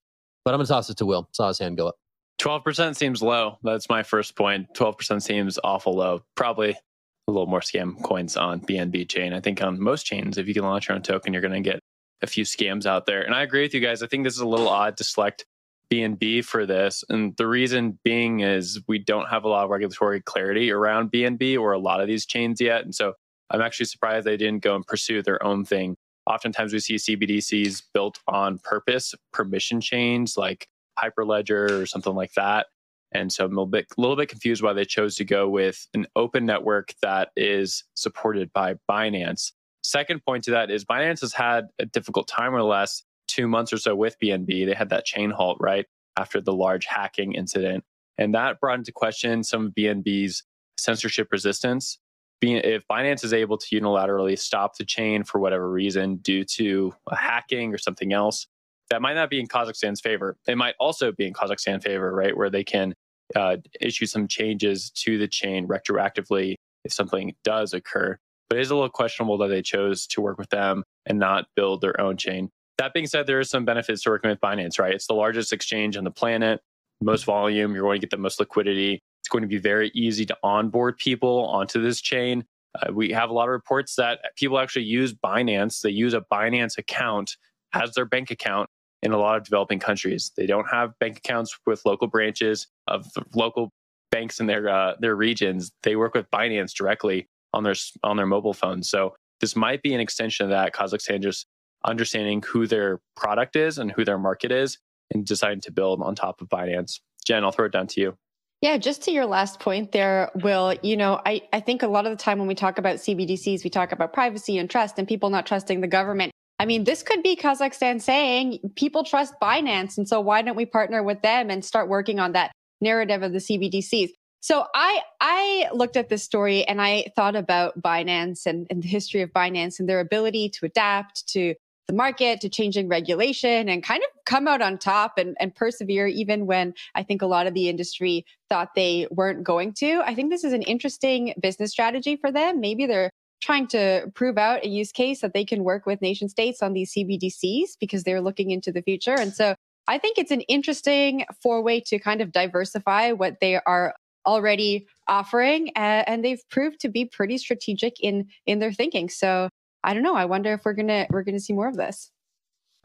But 0.44 0.52
I'm 0.52 0.58
going 0.58 0.66
to 0.66 0.72
toss 0.72 0.90
it 0.90 0.96
to 0.98 1.06
Will. 1.06 1.28
Saw 1.32 1.48
his 1.48 1.58
hand 1.58 1.76
go 1.76 1.88
up. 1.88 1.96
12% 2.40 2.96
seems 2.96 3.22
low. 3.22 3.58
That's 3.62 3.88
my 3.88 4.02
first 4.02 4.36
point. 4.36 4.66
12% 4.74 5.22
seems 5.22 5.58
awful 5.62 5.94
low. 5.94 6.24
Probably 6.34 6.70
a 6.70 7.30
little 7.30 7.46
more 7.46 7.60
scam 7.60 8.02
coins 8.02 8.36
on 8.36 8.60
BNB 8.60 9.08
chain. 9.08 9.32
I 9.32 9.40
think 9.40 9.62
on 9.62 9.80
most 9.80 10.04
chains, 10.04 10.36
if 10.36 10.48
you 10.48 10.54
can 10.54 10.64
launch 10.64 10.88
your 10.88 10.96
own 10.96 11.02
token, 11.02 11.32
you're 11.32 11.40
going 11.40 11.54
to 11.54 11.70
get 11.70 11.80
a 12.22 12.26
few 12.26 12.44
scams 12.44 12.86
out 12.86 13.06
there. 13.06 13.22
And 13.22 13.34
I 13.34 13.42
agree 13.42 13.62
with 13.62 13.74
you 13.74 13.80
guys. 13.80 14.02
I 14.02 14.06
think 14.06 14.24
this 14.24 14.34
is 14.34 14.40
a 14.40 14.48
little 14.48 14.68
odd 14.68 14.96
to 14.98 15.04
select 15.04 15.44
BNB 15.90 16.44
for 16.44 16.66
this. 16.66 17.04
And 17.08 17.36
the 17.36 17.46
reason 17.46 17.98
being 18.04 18.40
is 18.40 18.80
we 18.88 18.98
don't 18.98 19.28
have 19.28 19.44
a 19.44 19.48
lot 19.48 19.64
of 19.64 19.70
regulatory 19.70 20.20
clarity 20.20 20.70
around 20.70 21.12
BNB 21.12 21.58
or 21.58 21.72
a 21.72 21.78
lot 21.78 22.00
of 22.00 22.06
these 22.06 22.26
chains 22.26 22.60
yet. 22.60 22.84
And 22.84 22.94
so 22.94 23.14
I'm 23.50 23.60
actually 23.60 23.86
surprised 23.86 24.26
they 24.26 24.36
didn't 24.36 24.62
go 24.62 24.74
and 24.74 24.86
pursue 24.86 25.22
their 25.22 25.42
own 25.44 25.64
thing. 25.64 25.96
Oftentimes 26.26 26.72
we 26.72 26.78
see 26.78 26.94
CBDCs 26.94 27.82
built 27.92 28.18
on 28.26 28.58
purpose, 28.58 29.14
permission 29.32 29.80
chains 29.80 30.36
like 30.36 30.68
Hyperledger 30.98 31.82
or 31.82 31.86
something 31.86 32.14
like 32.14 32.32
that. 32.34 32.66
And 33.12 33.32
so 33.32 33.44
I'm 33.44 33.52
a 33.52 33.54
little 33.54 33.66
bit, 33.66 33.86
little 33.96 34.16
bit 34.16 34.28
confused 34.28 34.62
why 34.62 34.72
they 34.72 34.84
chose 34.84 35.14
to 35.16 35.24
go 35.24 35.48
with 35.48 35.86
an 35.94 36.06
open 36.16 36.46
network 36.46 36.94
that 37.02 37.28
is 37.36 37.84
supported 37.94 38.52
by 38.52 38.74
Binance. 38.90 39.52
Second 39.84 40.24
point 40.24 40.44
to 40.44 40.52
that 40.52 40.70
is 40.70 40.84
Binance 40.84 41.20
has 41.20 41.34
had 41.34 41.68
a 41.78 41.84
difficult 41.84 42.26
time 42.26 42.48
over 42.48 42.58
the 42.58 42.64
last 42.64 43.04
two 43.28 43.46
months 43.46 43.70
or 43.70 43.76
so 43.76 43.94
with 43.94 44.16
BNB. 44.18 44.66
They 44.66 44.72
had 44.72 44.88
that 44.88 45.04
chain 45.04 45.30
halt, 45.30 45.58
right? 45.60 45.84
After 46.16 46.40
the 46.40 46.54
large 46.54 46.86
hacking 46.86 47.34
incident. 47.34 47.84
And 48.16 48.34
that 48.34 48.60
brought 48.60 48.78
into 48.78 48.92
question 48.92 49.44
some 49.44 49.66
of 49.66 49.74
BNB's 49.74 50.42
censorship 50.78 51.28
resistance. 51.30 51.98
If 52.40 52.86
Binance 52.88 53.24
is 53.24 53.34
able 53.34 53.58
to 53.58 53.80
unilaterally 53.80 54.38
stop 54.38 54.76
the 54.78 54.84
chain 54.84 55.22
for 55.22 55.38
whatever 55.38 55.70
reason 55.70 56.16
due 56.16 56.44
to 56.56 56.94
hacking 57.12 57.74
or 57.74 57.78
something 57.78 58.12
else, 58.12 58.46
that 58.90 59.02
might 59.02 59.14
not 59.14 59.28
be 59.28 59.40
in 59.40 59.48
Kazakhstan's 59.48 60.00
favor. 60.00 60.36
It 60.46 60.56
might 60.56 60.74
also 60.80 61.12
be 61.12 61.26
in 61.26 61.34
Kazakhstan's 61.34 61.84
favor, 61.84 62.14
right? 62.14 62.36
Where 62.36 62.50
they 62.50 62.64
can 62.64 62.94
uh, 63.36 63.58
issue 63.80 64.06
some 64.06 64.28
changes 64.28 64.90
to 64.90 65.18
the 65.18 65.28
chain 65.28 65.66
retroactively 65.66 66.54
if 66.84 66.92
something 66.92 67.34
does 67.44 67.74
occur. 67.74 68.18
But 68.54 68.60
it 68.60 68.62
is 68.66 68.70
a 68.70 68.76
little 68.76 68.88
questionable 68.88 69.36
that 69.38 69.48
they 69.48 69.62
chose 69.62 70.06
to 70.06 70.20
work 70.20 70.38
with 70.38 70.50
them 70.50 70.84
and 71.06 71.18
not 71.18 71.46
build 71.56 71.80
their 71.80 72.00
own 72.00 72.16
chain. 72.16 72.50
That 72.78 72.94
being 72.94 73.08
said, 73.08 73.26
there 73.26 73.40
are 73.40 73.42
some 73.42 73.64
benefits 73.64 74.04
to 74.04 74.10
working 74.10 74.30
with 74.30 74.40
Binance, 74.40 74.78
right? 74.78 74.94
It's 74.94 75.08
the 75.08 75.14
largest 75.14 75.52
exchange 75.52 75.96
on 75.96 76.04
the 76.04 76.12
planet, 76.12 76.60
most 77.00 77.24
volume, 77.24 77.74
you're 77.74 77.82
going 77.82 78.00
to 78.00 78.06
get 78.06 78.10
the 78.10 78.16
most 78.16 78.38
liquidity. 78.38 79.00
It's 79.20 79.28
going 79.28 79.42
to 79.42 79.48
be 79.48 79.58
very 79.58 79.90
easy 79.92 80.24
to 80.26 80.36
onboard 80.44 80.98
people 80.98 81.46
onto 81.46 81.82
this 81.82 82.00
chain. 82.00 82.44
Uh, 82.80 82.92
we 82.92 83.10
have 83.10 83.28
a 83.28 83.32
lot 83.32 83.48
of 83.48 83.54
reports 83.54 83.96
that 83.96 84.20
people 84.36 84.60
actually 84.60 84.84
use 84.84 85.12
Binance. 85.12 85.80
They 85.80 85.90
use 85.90 86.14
a 86.14 86.24
Binance 86.32 86.78
account 86.78 87.36
as 87.72 87.90
their 87.94 88.04
bank 88.04 88.30
account 88.30 88.70
in 89.02 89.10
a 89.10 89.18
lot 89.18 89.36
of 89.36 89.42
developing 89.42 89.80
countries. 89.80 90.30
They 90.36 90.46
don't 90.46 90.70
have 90.70 90.96
bank 91.00 91.18
accounts 91.18 91.58
with 91.66 91.82
local 91.84 92.06
branches 92.06 92.68
of 92.86 93.04
local 93.34 93.72
banks 94.12 94.38
in 94.38 94.46
their 94.46 94.68
uh, 94.68 94.94
their 95.00 95.16
regions. 95.16 95.72
They 95.82 95.96
work 95.96 96.14
with 96.14 96.30
Binance 96.30 96.72
directly 96.72 97.26
on 97.54 97.62
their 97.62 97.74
on 98.02 98.16
their 98.16 98.26
mobile 98.26 98.52
phones. 98.52 98.90
So 98.90 99.14
this 99.40 99.56
might 99.56 99.82
be 99.82 99.94
an 99.94 100.00
extension 100.00 100.44
of 100.44 100.50
that. 100.50 100.74
Kazakhstan 100.74 101.22
just 101.22 101.46
understanding 101.84 102.42
who 102.42 102.66
their 102.66 103.00
product 103.16 103.56
is 103.56 103.78
and 103.78 103.92
who 103.92 104.04
their 104.04 104.18
market 104.18 104.50
is 104.50 104.78
and 105.12 105.24
deciding 105.24 105.60
to 105.62 105.72
build 105.72 106.02
on 106.02 106.14
top 106.14 106.40
of 106.40 106.48
Binance. 106.48 107.00
Jen, 107.26 107.44
I'll 107.44 107.52
throw 107.52 107.66
it 107.66 107.72
down 107.72 107.86
to 107.88 108.00
you. 108.00 108.16
Yeah, 108.60 108.78
just 108.78 109.02
to 109.02 109.10
your 109.10 109.26
last 109.26 109.60
point 109.60 109.92
there, 109.92 110.30
Will, 110.36 110.74
you 110.82 110.96
know, 110.96 111.20
I, 111.26 111.42
I 111.52 111.60
think 111.60 111.82
a 111.82 111.86
lot 111.86 112.06
of 112.06 112.16
the 112.16 112.22
time 112.22 112.38
when 112.38 112.48
we 112.48 112.54
talk 112.54 112.78
about 112.78 112.96
CBDCs, 112.96 113.62
we 113.62 113.68
talk 113.68 113.92
about 113.92 114.14
privacy 114.14 114.56
and 114.56 114.70
trust 114.70 114.98
and 114.98 115.06
people 115.06 115.28
not 115.28 115.44
trusting 115.44 115.82
the 115.82 115.86
government. 115.86 116.32
I 116.58 116.64
mean, 116.64 116.84
this 116.84 117.02
could 117.02 117.22
be 117.22 117.36
Kazakhstan 117.36 118.00
saying 118.00 118.60
people 118.76 119.04
trust 119.04 119.34
Binance. 119.42 119.98
And 119.98 120.08
so 120.08 120.20
why 120.20 120.40
don't 120.40 120.56
we 120.56 120.64
partner 120.64 121.02
with 121.02 121.20
them 121.20 121.50
and 121.50 121.62
start 121.62 121.90
working 121.90 122.18
on 122.18 122.32
that 122.32 122.52
narrative 122.80 123.22
of 123.22 123.32
the 123.32 123.38
CBDCs? 123.38 124.10
So 124.44 124.66
I, 124.74 125.00
I 125.22 125.68
looked 125.72 125.96
at 125.96 126.10
this 126.10 126.22
story 126.22 126.64
and 126.64 126.78
I 126.78 127.06
thought 127.16 127.34
about 127.34 127.80
Binance 127.80 128.44
and, 128.44 128.66
and 128.68 128.82
the 128.82 128.88
history 128.88 129.22
of 129.22 129.30
Binance 129.30 129.80
and 129.80 129.88
their 129.88 130.00
ability 130.00 130.50
to 130.50 130.66
adapt 130.66 131.26
to 131.28 131.54
the 131.88 131.94
market 131.94 132.42
to 132.42 132.50
changing 132.50 132.88
regulation 132.88 133.70
and 133.70 133.82
kind 133.82 134.02
of 134.02 134.24
come 134.26 134.46
out 134.46 134.60
on 134.60 134.76
top 134.76 135.16
and, 135.16 135.34
and 135.40 135.54
persevere 135.54 136.06
even 136.08 136.44
when 136.44 136.74
I 136.94 137.04
think 137.04 137.22
a 137.22 137.26
lot 137.26 137.46
of 137.46 137.54
the 137.54 137.70
industry 137.70 138.26
thought 138.50 138.74
they 138.74 139.06
weren't 139.10 139.44
going 139.44 139.72
to. 139.78 140.02
I 140.04 140.14
think 140.14 140.28
this 140.28 140.44
is 140.44 140.52
an 140.52 140.60
interesting 140.60 141.32
business 141.40 141.70
strategy 141.70 142.16
for 142.16 142.30
them. 142.30 142.60
Maybe 142.60 142.84
they're 142.84 143.08
trying 143.40 143.66
to 143.68 144.12
prove 144.14 144.36
out 144.36 144.62
a 144.62 144.68
use 144.68 144.92
case 144.92 145.22
that 145.22 145.32
they 145.32 145.46
can 145.46 145.64
work 145.64 145.86
with 145.86 146.02
nation 146.02 146.28
states 146.28 146.62
on 146.62 146.74
these 146.74 146.92
CBDCs 146.92 147.78
because 147.80 148.04
they're 148.04 148.20
looking 148.20 148.50
into 148.50 148.70
the 148.70 148.82
future. 148.82 149.18
And 149.18 149.32
so 149.32 149.54
I 149.88 149.96
think 149.96 150.18
it's 150.18 150.30
an 150.30 150.42
interesting 150.42 151.24
four 151.42 151.62
way 151.62 151.80
to 151.86 151.98
kind 151.98 152.20
of 152.20 152.30
diversify 152.30 153.12
what 153.12 153.40
they 153.40 153.56
are 153.56 153.94
already 154.26 154.86
offering 155.08 155.68
uh, 155.76 156.04
and 156.06 156.24
they've 156.24 156.42
proved 156.50 156.80
to 156.80 156.88
be 156.88 157.04
pretty 157.04 157.38
strategic 157.38 158.00
in 158.00 158.26
in 158.46 158.58
their 158.58 158.72
thinking 158.72 159.08
so 159.08 159.48
I 159.84 159.92
don't 159.92 160.02
know. 160.02 160.16
I 160.16 160.24
wonder 160.24 160.54
if 160.54 160.64
we're 160.64 160.72
gonna 160.72 161.06
we're 161.10 161.22
gonna 161.22 161.38
see 161.38 161.52
more 161.52 161.68
of 161.68 161.76
this. 161.76 162.10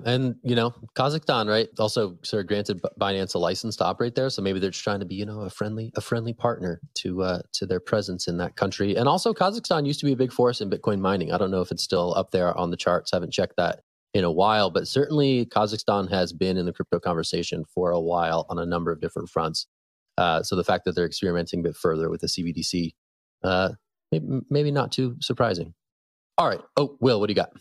And 0.06 0.36
you 0.44 0.56
know, 0.56 0.74
Kazakhstan, 0.96 1.50
right? 1.50 1.68
Also, 1.80 2.18
sort 2.24 2.42
of 2.42 2.48
granted 2.48 2.82
Binance 3.00 3.36
a 3.36 3.38
license 3.38 3.76
to 3.78 3.86
operate 3.86 4.16
there, 4.16 4.30
so 4.30 4.42
maybe 4.42 4.60
they're 4.60 4.70
just 4.70 4.84
trying 4.84 5.00
to 5.00 5.06
be, 5.06 5.16
you 5.16 5.26
know, 5.26 5.42
a 5.42 5.50
friendly 5.50 5.92
a 5.96 6.02
friendly 6.02 6.34
partner 6.34 6.82
to 6.96 7.24
uh, 7.24 7.42
to 7.54 7.66
their 7.66 7.80
presence 7.80 8.28
in 8.28 8.38
that 8.38 8.56
country. 8.56 8.96
And 8.96 9.08
also, 9.08 9.34
Kazakhstan 9.34 9.86
used 9.88 10.00
to 10.02 10.06
be 10.06 10.12
a 10.12 10.18
big 10.18 10.32
force 10.32 10.62
in 10.62 10.70
Bitcoin 10.70 11.00
mining. 11.00 11.32
I 11.32 11.38
don't 11.38 11.52
know 11.52 11.62
if 11.62 11.72
it's 11.72 11.84
still 11.84 12.14
up 12.16 12.32
there 12.32 12.56
on 12.58 12.70
the 12.70 12.78
charts. 12.78 13.14
I 13.14 13.16
haven't 13.16 13.34
checked 13.34 13.56
that 13.58 13.82
in 14.14 14.24
a 14.24 14.32
while, 14.32 14.70
but 14.70 14.88
certainly 14.88 15.46
Kazakhstan 15.46 16.10
has 16.10 16.34
been 16.34 16.58
in 16.58 16.66
the 16.66 16.74
crypto 16.74 17.00
conversation 17.00 17.64
for 17.66 17.92
a 17.92 18.00
while 18.00 18.46
on 18.50 18.60
a 18.60 18.66
number 18.66 18.92
of 18.92 19.00
different 19.00 19.30
fronts. 19.30 19.68
Uh, 20.20 20.44
so 20.44 20.56
the 20.56 20.64
fact 20.64 20.84
that 20.86 20.96
they're 20.96 21.06
experimenting 21.06 21.62
a 21.62 21.64
bit 21.64 21.76
further 21.76 22.10
with 22.10 22.22
the 22.22 22.28
CBDC, 22.28 22.92
uh, 23.44 23.70
maybe, 24.12 24.28
maybe 24.50 24.72
not 24.72 24.92
too 24.92 25.16
surprising. 25.22 25.74
All 26.38 26.48
right. 26.48 26.62
Oh, 26.76 26.98
Will, 27.00 27.20
what 27.20 27.28
do 27.28 27.32
you 27.32 27.36
got? 27.36 27.52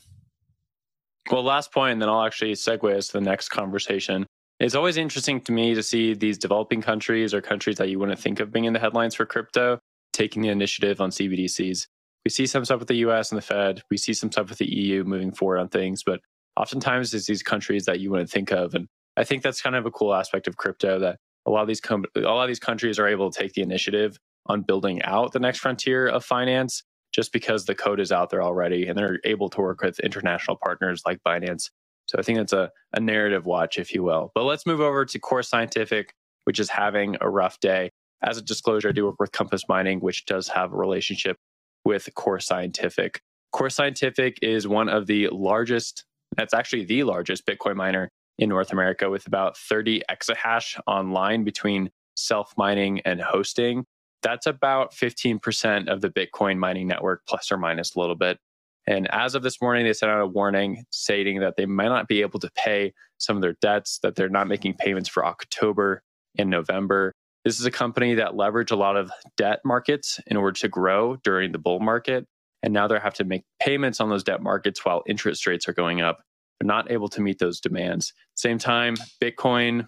Well, 1.30 1.42
last 1.42 1.72
point, 1.72 1.92
and 1.92 2.02
then 2.02 2.08
I'll 2.08 2.24
actually 2.24 2.52
segue 2.54 2.96
us 2.96 3.08
to 3.08 3.12
the 3.14 3.20
next 3.20 3.50
conversation. 3.50 4.26
It's 4.58 4.74
always 4.74 4.96
interesting 4.96 5.40
to 5.42 5.52
me 5.52 5.74
to 5.74 5.82
see 5.82 6.14
these 6.14 6.36
developing 6.36 6.82
countries 6.82 7.32
or 7.32 7.40
countries 7.40 7.76
that 7.76 7.90
you 7.90 7.98
wouldn't 7.98 8.18
think 8.18 8.40
of 8.40 8.50
being 8.50 8.64
in 8.64 8.72
the 8.72 8.80
headlines 8.80 9.14
for 9.14 9.24
crypto 9.24 9.78
taking 10.12 10.42
the 10.42 10.48
initiative 10.48 11.00
on 11.00 11.10
CBDCs. 11.10 11.86
We 12.24 12.30
see 12.30 12.46
some 12.46 12.64
stuff 12.64 12.80
with 12.80 12.88
the 12.88 12.96
US 12.96 13.30
and 13.30 13.38
the 13.38 13.42
Fed. 13.42 13.82
We 13.88 13.96
see 13.96 14.12
some 14.12 14.32
stuff 14.32 14.48
with 14.48 14.58
the 14.58 14.66
EU 14.66 15.04
moving 15.04 15.32
forward 15.32 15.58
on 15.58 15.68
things, 15.68 16.02
but 16.04 16.20
oftentimes 16.56 17.14
it's 17.14 17.26
these 17.26 17.42
countries 17.42 17.84
that 17.84 18.00
you 18.00 18.10
wouldn't 18.10 18.30
think 18.30 18.50
of. 18.50 18.74
And 18.74 18.88
I 19.16 19.22
think 19.22 19.44
that's 19.44 19.62
kind 19.62 19.76
of 19.76 19.86
a 19.86 19.92
cool 19.92 20.12
aspect 20.12 20.48
of 20.48 20.56
crypto 20.56 20.98
that 20.98 21.18
a 21.48 21.50
lot 21.50 21.62
of 21.62 21.68
these 21.68 21.80
com- 21.80 22.04
a 22.14 22.20
lot 22.20 22.42
of 22.42 22.48
these 22.48 22.60
countries 22.60 22.98
are 22.98 23.08
able 23.08 23.30
to 23.30 23.38
take 23.42 23.54
the 23.54 23.62
initiative 23.62 24.18
on 24.46 24.62
building 24.62 25.02
out 25.02 25.32
the 25.32 25.40
next 25.40 25.58
frontier 25.58 26.06
of 26.06 26.24
finance 26.24 26.82
just 27.12 27.32
because 27.32 27.64
the 27.64 27.74
code 27.74 28.00
is 28.00 28.12
out 28.12 28.30
there 28.30 28.42
already 28.42 28.86
and 28.86 28.98
they're 28.98 29.18
able 29.24 29.48
to 29.48 29.60
work 29.60 29.82
with 29.82 29.98
international 30.00 30.58
partners 30.62 31.02
like 31.06 31.18
Binance. 31.26 31.70
So 32.06 32.18
I 32.18 32.22
think 32.22 32.38
that's 32.38 32.52
a, 32.52 32.70
a 32.92 33.00
narrative 33.00 33.46
watch, 33.46 33.78
if 33.78 33.94
you 33.94 34.02
will. 34.02 34.30
But 34.34 34.44
let's 34.44 34.66
move 34.66 34.80
over 34.80 35.04
to 35.06 35.18
Core 35.18 35.42
Scientific, 35.42 36.12
which 36.44 36.60
is 36.60 36.68
having 36.68 37.16
a 37.20 37.28
rough 37.28 37.60
day. 37.60 37.90
As 38.22 38.36
a 38.36 38.42
disclosure, 38.42 38.88
I 38.88 38.92
do 38.92 39.06
work 39.06 39.16
with 39.18 39.32
Compass 39.32 39.62
Mining, 39.68 40.00
which 40.00 40.26
does 40.26 40.48
have 40.48 40.72
a 40.72 40.76
relationship 40.76 41.36
with 41.84 42.08
Core 42.14 42.40
Scientific. 42.40 43.20
Core 43.52 43.70
Scientific 43.70 44.38
is 44.42 44.68
one 44.68 44.88
of 44.88 45.06
the 45.06 45.28
largest, 45.28 46.04
that's 46.36 46.52
actually 46.52 46.84
the 46.84 47.04
largest 47.04 47.46
Bitcoin 47.46 47.76
miner 47.76 48.10
in 48.38 48.48
North 48.48 48.72
America 48.72 49.10
with 49.10 49.26
about 49.26 49.56
30 49.56 50.02
exahash 50.10 50.78
online 50.86 51.44
between 51.44 51.90
self 52.14 52.54
mining 52.56 53.00
and 53.04 53.20
hosting 53.20 53.84
that's 54.22 54.46
about 54.46 54.92
15% 54.92 55.88
of 55.88 56.00
the 56.00 56.10
Bitcoin 56.10 56.58
mining 56.58 56.88
network, 56.88 57.22
plus 57.26 57.52
or 57.52 57.56
minus 57.56 57.94
a 57.94 58.00
little 58.00 58.16
bit. 58.16 58.38
And 58.86 59.06
as 59.12 59.34
of 59.34 59.42
this 59.42 59.60
morning, 59.60 59.84
they 59.84 59.92
sent 59.92 60.10
out 60.10 60.20
a 60.20 60.26
warning 60.26 60.84
stating 60.90 61.40
that 61.40 61.56
they 61.56 61.66
might 61.66 61.88
not 61.88 62.08
be 62.08 62.22
able 62.22 62.40
to 62.40 62.50
pay 62.54 62.94
some 63.18 63.36
of 63.36 63.42
their 63.42 63.54
debts, 63.60 63.98
that 64.02 64.16
they're 64.16 64.30
not 64.30 64.48
making 64.48 64.74
payments 64.74 65.08
for 65.08 65.26
October 65.26 66.02
and 66.38 66.48
November. 66.48 67.12
This 67.44 67.60
is 67.60 67.66
a 67.66 67.70
company 67.70 68.14
that 68.14 68.32
leveraged 68.32 68.72
a 68.72 68.76
lot 68.76 68.96
of 68.96 69.10
debt 69.36 69.60
markets 69.64 70.18
in 70.26 70.36
order 70.36 70.58
to 70.60 70.68
grow 70.68 71.16
during 71.16 71.52
the 71.52 71.58
bull 71.58 71.80
market. 71.80 72.24
And 72.62 72.72
now 72.72 72.88
they 72.88 72.98
have 72.98 73.14
to 73.14 73.24
make 73.24 73.44
payments 73.60 74.00
on 74.00 74.08
those 74.08 74.24
debt 74.24 74.42
markets 74.42 74.84
while 74.84 75.02
interest 75.06 75.46
rates 75.46 75.68
are 75.68 75.74
going 75.74 76.00
up. 76.00 76.22
Not 76.62 76.90
able 76.90 77.08
to 77.10 77.20
meet 77.20 77.38
those 77.38 77.60
demands. 77.60 78.12
Same 78.34 78.58
time, 78.58 78.96
Bitcoin 79.22 79.86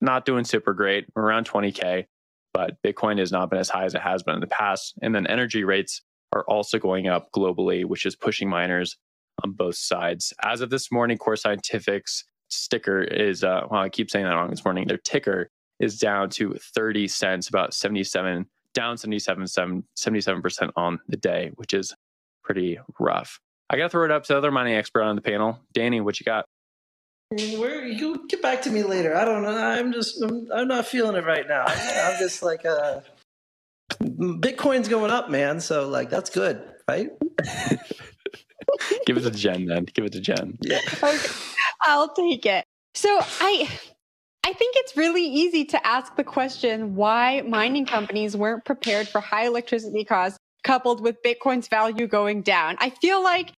not 0.00 0.24
doing 0.24 0.44
super 0.44 0.74
great, 0.74 1.06
around 1.16 1.48
20K 1.48 2.06
but 2.52 2.76
Bitcoin 2.82 3.18
has 3.18 3.32
not 3.32 3.50
been 3.50 3.58
as 3.58 3.68
high 3.68 3.84
as 3.84 3.94
it 3.94 4.02
has 4.02 4.22
been 4.22 4.34
in 4.34 4.40
the 4.40 4.46
past. 4.46 4.94
And 5.02 5.14
then 5.14 5.26
energy 5.26 5.64
rates 5.64 6.02
are 6.32 6.44
also 6.44 6.78
going 6.78 7.08
up 7.08 7.28
globally, 7.34 7.84
which 7.84 8.06
is 8.06 8.16
pushing 8.16 8.48
miners 8.48 8.96
on 9.42 9.52
both 9.52 9.76
sides. 9.76 10.32
As 10.42 10.60
of 10.60 10.70
this 10.70 10.92
morning, 10.92 11.18
Core 11.18 11.36
Scientific's 11.36 12.24
sticker 12.48 13.02
is, 13.02 13.42
uh, 13.42 13.62
well, 13.70 13.80
I 13.80 13.88
keep 13.88 14.10
saying 14.10 14.26
that 14.26 14.34
wrong 14.34 14.50
this 14.50 14.64
morning. 14.64 14.86
Their 14.86 14.98
ticker 14.98 15.50
is 15.80 15.98
down 15.98 16.30
to 16.30 16.54
30 16.74 17.08
cents, 17.08 17.48
about 17.48 17.74
77, 17.74 18.46
down 18.74 18.96
77, 18.98 19.44
77% 19.44 20.70
on 20.76 21.00
the 21.08 21.16
day, 21.16 21.50
which 21.56 21.74
is 21.74 21.94
pretty 22.44 22.78
rough. 22.98 23.40
I 23.72 23.78
got 23.78 23.84
to 23.84 23.88
throw 23.88 24.04
it 24.04 24.10
up 24.10 24.24
to 24.24 24.34
the 24.34 24.38
other 24.38 24.50
mining 24.50 24.74
expert 24.74 25.02
on 25.02 25.16
the 25.16 25.22
panel. 25.22 25.58
Danny, 25.72 26.02
what 26.02 26.20
you 26.20 26.24
got? 26.24 26.44
Where 27.30 27.86
you 27.86 28.26
get 28.28 28.42
back 28.42 28.60
to 28.62 28.70
me 28.70 28.82
later? 28.82 29.16
I 29.16 29.24
don't 29.24 29.42
know. 29.42 29.56
I'm 29.56 29.92
just 29.94 30.20
I'm, 30.20 30.46
I'm 30.52 30.68
not 30.68 30.86
feeling 30.86 31.16
it 31.16 31.24
right 31.24 31.48
now. 31.48 31.64
I'm 31.66 32.18
just 32.18 32.42
like 32.42 32.66
uh, 32.66 33.00
Bitcoin's 34.02 34.88
going 34.88 35.10
up, 35.10 35.30
man. 35.30 35.58
So 35.58 35.88
like 35.88 36.10
that's 36.10 36.28
good, 36.28 36.62
right? 36.86 37.08
Give 39.06 39.16
it 39.16 39.22
to 39.22 39.30
Jen 39.30 39.64
then. 39.64 39.86
Give 39.86 40.04
it 40.04 40.12
to 40.12 40.20
Jen. 40.20 40.58
Yeah. 40.60 40.80
Okay, 41.02 41.32
I'll 41.80 42.12
take 42.12 42.44
it. 42.44 42.66
So 42.94 43.08
I 43.40 43.70
I 44.44 44.52
think 44.52 44.76
it's 44.76 44.94
really 44.98 45.24
easy 45.24 45.64
to 45.66 45.86
ask 45.86 46.14
the 46.16 46.24
question 46.24 46.94
why 46.94 47.42
mining 47.48 47.86
companies 47.86 48.36
weren't 48.36 48.66
prepared 48.66 49.08
for 49.08 49.22
high 49.22 49.46
electricity 49.46 50.04
costs 50.04 50.38
coupled 50.64 51.00
with 51.00 51.16
Bitcoin's 51.22 51.68
value 51.68 52.06
going 52.06 52.42
down. 52.42 52.76
I 52.78 52.90
feel 52.90 53.22
like 53.22 53.52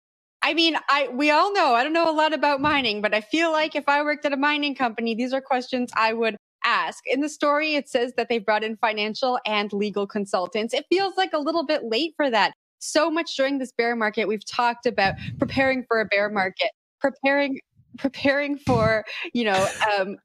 I 0.44 0.52
mean, 0.52 0.76
I 0.90 1.08
we 1.08 1.30
all 1.30 1.52
know 1.54 1.74
I 1.74 1.82
don't 1.82 1.94
know 1.94 2.08
a 2.08 2.12
lot 2.12 2.34
about 2.34 2.60
mining, 2.60 3.00
but 3.00 3.14
I 3.14 3.22
feel 3.22 3.50
like 3.50 3.74
if 3.74 3.88
I 3.88 4.02
worked 4.02 4.26
at 4.26 4.32
a 4.34 4.36
mining 4.36 4.74
company, 4.74 5.14
these 5.14 5.32
are 5.32 5.40
questions 5.40 5.90
I 5.96 6.12
would 6.12 6.36
ask. 6.66 7.02
In 7.06 7.20
the 7.22 7.30
story, 7.30 7.76
it 7.76 7.88
says 7.88 8.12
that 8.18 8.28
they 8.28 8.38
brought 8.38 8.62
in 8.62 8.76
financial 8.76 9.38
and 9.46 9.72
legal 9.72 10.06
consultants. 10.06 10.74
It 10.74 10.84
feels 10.90 11.16
like 11.16 11.32
a 11.32 11.38
little 11.38 11.64
bit 11.64 11.84
late 11.84 12.12
for 12.16 12.30
that. 12.30 12.52
So 12.78 13.10
much 13.10 13.34
during 13.36 13.56
this 13.58 13.72
bear 13.72 13.96
market, 13.96 14.28
we've 14.28 14.44
talked 14.44 14.84
about 14.84 15.14
preparing 15.38 15.82
for 15.88 15.98
a 16.00 16.04
bear 16.04 16.28
market, 16.28 16.68
preparing 17.00 17.58
preparing 17.98 18.58
for 18.58 19.04
you 19.32 19.44
know 19.44 19.68
um, 19.98 20.18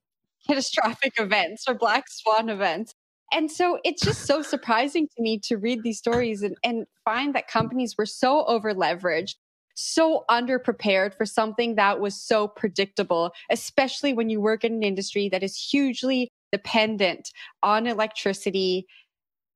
catastrophic 0.47 1.13
events 1.17 1.63
or 1.65 1.75
black 1.75 2.10
swan 2.10 2.49
events. 2.49 2.93
And 3.32 3.49
so 3.49 3.79
it's 3.86 4.01
just 4.01 4.25
so 4.25 4.41
surprising 4.41 5.08
to 5.15 5.23
me 5.23 5.39
to 5.43 5.55
read 5.55 5.84
these 5.84 5.99
stories 5.99 6.41
and, 6.41 6.58
and 6.63 6.88
find 7.05 7.36
that 7.36 7.47
companies 7.47 7.95
were 7.97 8.08
so 8.08 8.43
over 8.45 8.73
leveraged, 8.73 9.36
so 9.79 10.25
underprepared 10.29 11.13
for 11.15 11.25
something 11.25 11.75
that 11.75 11.99
was 11.99 12.15
so 12.15 12.47
predictable, 12.47 13.31
especially 13.49 14.13
when 14.13 14.29
you 14.29 14.41
work 14.41 14.63
in 14.63 14.73
an 14.73 14.83
industry 14.83 15.29
that 15.29 15.43
is 15.43 15.55
hugely 15.55 16.29
dependent 16.51 17.29
on 17.63 17.87
electricity 17.87 18.85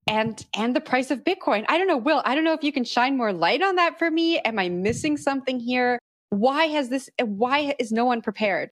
and 0.07 0.45
and 0.55 0.75
the 0.75 0.81
price 0.81 1.09
of 1.11 1.23
bitcoin 1.23 1.65
i 1.69 1.77
don't 1.77 1.87
know 1.87 1.97
will 1.97 2.21
i 2.25 2.35
don't 2.35 2.43
know 2.43 2.53
if 2.53 2.63
you 2.63 2.73
can 2.73 2.83
shine 2.83 3.17
more 3.17 3.31
light 3.33 3.63
on 3.63 3.77
that 3.77 3.97
for 3.97 4.11
me 4.11 4.37
am 4.39 4.59
i 4.59 4.69
missing 4.69 5.17
something 5.17 5.59
here 5.59 5.97
why 6.29 6.65
has 6.65 6.89
this 6.89 7.09
why 7.23 7.73
is 7.79 7.91
no 7.91 8.05
one 8.05 8.21
prepared 8.21 8.69